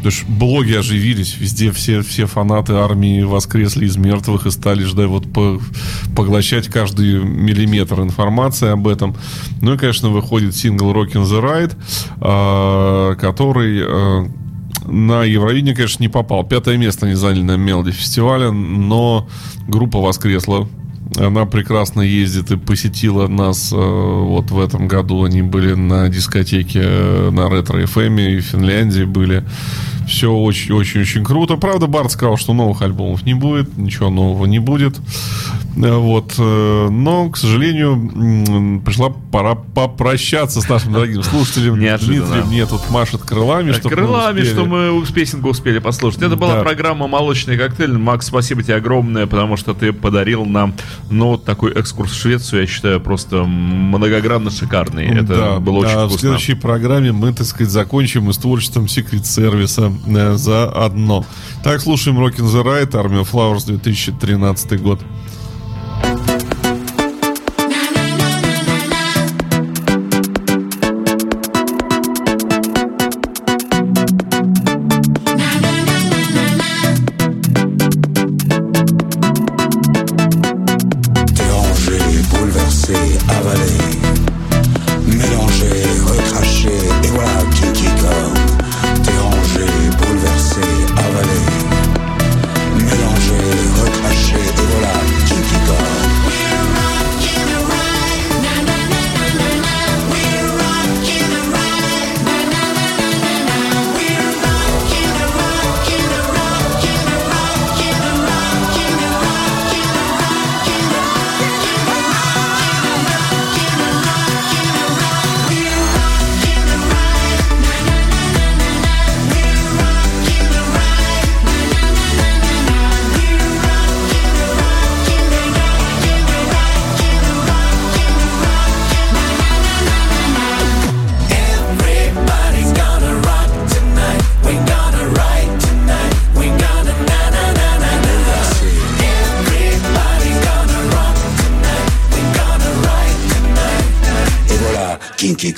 Потому 0.01 0.13
что 0.13 0.27
блоги 0.33 0.73
оживились, 0.73 1.37
везде 1.39 1.71
все, 1.73 2.01
все 2.01 2.25
фанаты 2.25 2.73
армии 2.73 3.23
воскресли 3.23 3.85
из 3.85 3.99
мертвых 3.99 4.47
и 4.47 4.51
стали 4.51 4.83
ждать, 4.85 5.09
вот 5.09 5.31
по- 5.31 5.61
поглощать 6.17 6.69
каждый 6.69 7.23
миллиметр 7.23 8.01
информации 8.01 8.71
об 8.71 8.89
этом. 8.89 9.15
Ну 9.61 9.75
и, 9.75 9.77
конечно, 9.77 10.09
выходит 10.09 10.57
сингл 10.57 10.93
Rockin' 10.93 11.25
the 11.25 11.43
Ride, 11.43 11.77
а, 12.21 13.15
который 13.17 13.83
а, 13.83 14.27
на 14.87 15.25
Евровидение, 15.25 15.75
конечно, 15.75 16.03
не 16.03 16.09
попал. 16.09 16.45
Пятое 16.45 16.79
место 16.79 17.05
они 17.05 17.15
заняли 17.15 17.43
на 17.43 17.57
Мелоди 17.57 17.91
фестивале, 17.91 18.51
но 18.51 19.29
группа 19.69 20.01
воскресла. 20.01 20.67
Она 21.17 21.45
прекрасно 21.45 22.03
ездит 22.03 22.51
и 22.51 22.57
посетила 22.57 23.27
нас 23.27 23.73
э, 23.73 23.77
вот 23.77 24.51
в 24.51 24.61
этом 24.61 24.87
году. 24.87 25.25
Они 25.25 25.43
были 25.43 25.75
на 25.75 26.09
дискотеке 26.09 26.81
э, 26.83 27.31
на 27.31 27.49
ретро 27.49 27.83
FM 27.83 28.37
и 28.37 28.39
в 28.39 28.45
Финляндии 28.45 29.05
были. 29.05 29.45
Все 30.11 30.29
очень-очень-очень 30.33 31.23
круто. 31.25 31.55
Правда, 31.57 31.87
Барт 31.87 32.11
сказал, 32.11 32.37
что 32.37 32.53
новых 32.53 32.83
альбомов 32.83 33.25
не 33.25 33.35
будет, 33.35 33.77
ничего 33.79 34.11
нового 34.11 34.45
не 34.45 34.59
будет. 34.59 34.99
Э, 35.77 35.93
Вот. 35.97 36.35
э, 36.37 36.89
Но, 36.91 37.31
к 37.31 37.37
сожалению, 37.37 38.81
пришла 38.85 39.11
пора 39.31 39.55
попрощаться 39.55 40.61
с 40.61 40.69
нашим 40.69 40.93
дорогим 40.95 41.23
слушателем. 41.23 41.79
Неожиданно. 41.81 42.27
Дмитрий 42.27 42.43
мне 42.51 42.67
тут 42.67 42.91
машет 42.91 43.23
крылами, 43.23 43.73
мы 43.85 43.91
Крылами, 43.91 44.41
успели. 44.41 44.53
что 44.55 44.65
мы 44.67 45.05
песенку 45.15 45.49
успели 45.51 45.79
послушать. 45.79 46.23
Это 46.23 46.35
была 46.37 46.57
Да. 46.57 46.63
программа 46.63 47.07
«Молочный 47.07 47.57
коктейль». 47.57 47.97
Макс, 47.97 48.27
спасибо 48.27 48.63
тебе 48.65 48.75
огромное, 48.77 49.27
потому 49.29 49.57
что 49.57 49.75
ты 49.75 49.93
подарил 49.93 50.45
нам, 50.45 50.75
ну, 51.09 51.29
вот 51.29 51.45
такой 51.45 51.73
экскурс 51.73 52.11
в 52.11 52.21
Швецию, 52.21 52.63
я 52.63 52.67
считаю, 52.67 53.01
просто 53.01 53.45
многогранно 53.45 54.51
шикарный. 54.51 55.07
Это 55.07 55.23
Да, 55.37 55.59
было 55.61 55.79
очень 55.79 55.93
а 55.93 56.05
в 56.05 56.09
вкусно. 56.09 56.19
следующей 56.21 56.55
программе 56.55 57.13
мы, 57.13 57.33
так 57.33 57.47
сказать, 57.47 57.71
закончим 57.73 58.29
и 58.29 58.33
с 58.33 58.37
творчеством 58.39 58.85
Secret 58.87 59.25
сервиса 59.25 59.93
э, 60.00 60.00
заодно. 60.37 61.25
Так, 61.63 61.81
слушаем 61.81 62.19
Rockin' 62.19 62.45
the 62.45 62.63
Ride, 62.65 62.93
Army 62.93 63.23
of 63.23 63.31
Flowers 63.31 63.67
2013 63.67 64.81
год. 64.81 65.01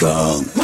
go. 0.02 0.61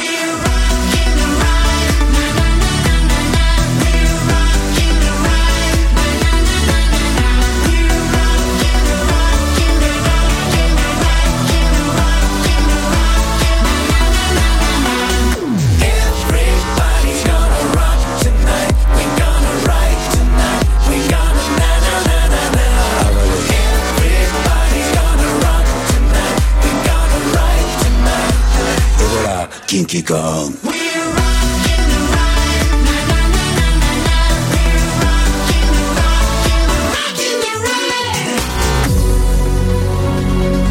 Donkey 29.89 30.03
Kong. 30.03 30.53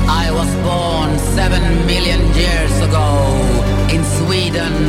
I 0.07 0.29
was 0.31 0.53
born 0.63 1.17
seven 1.33 1.63
million 1.87 2.21
years 2.35 2.79
ago 2.79 3.07
in 3.89 4.03
Sweden 4.03 4.86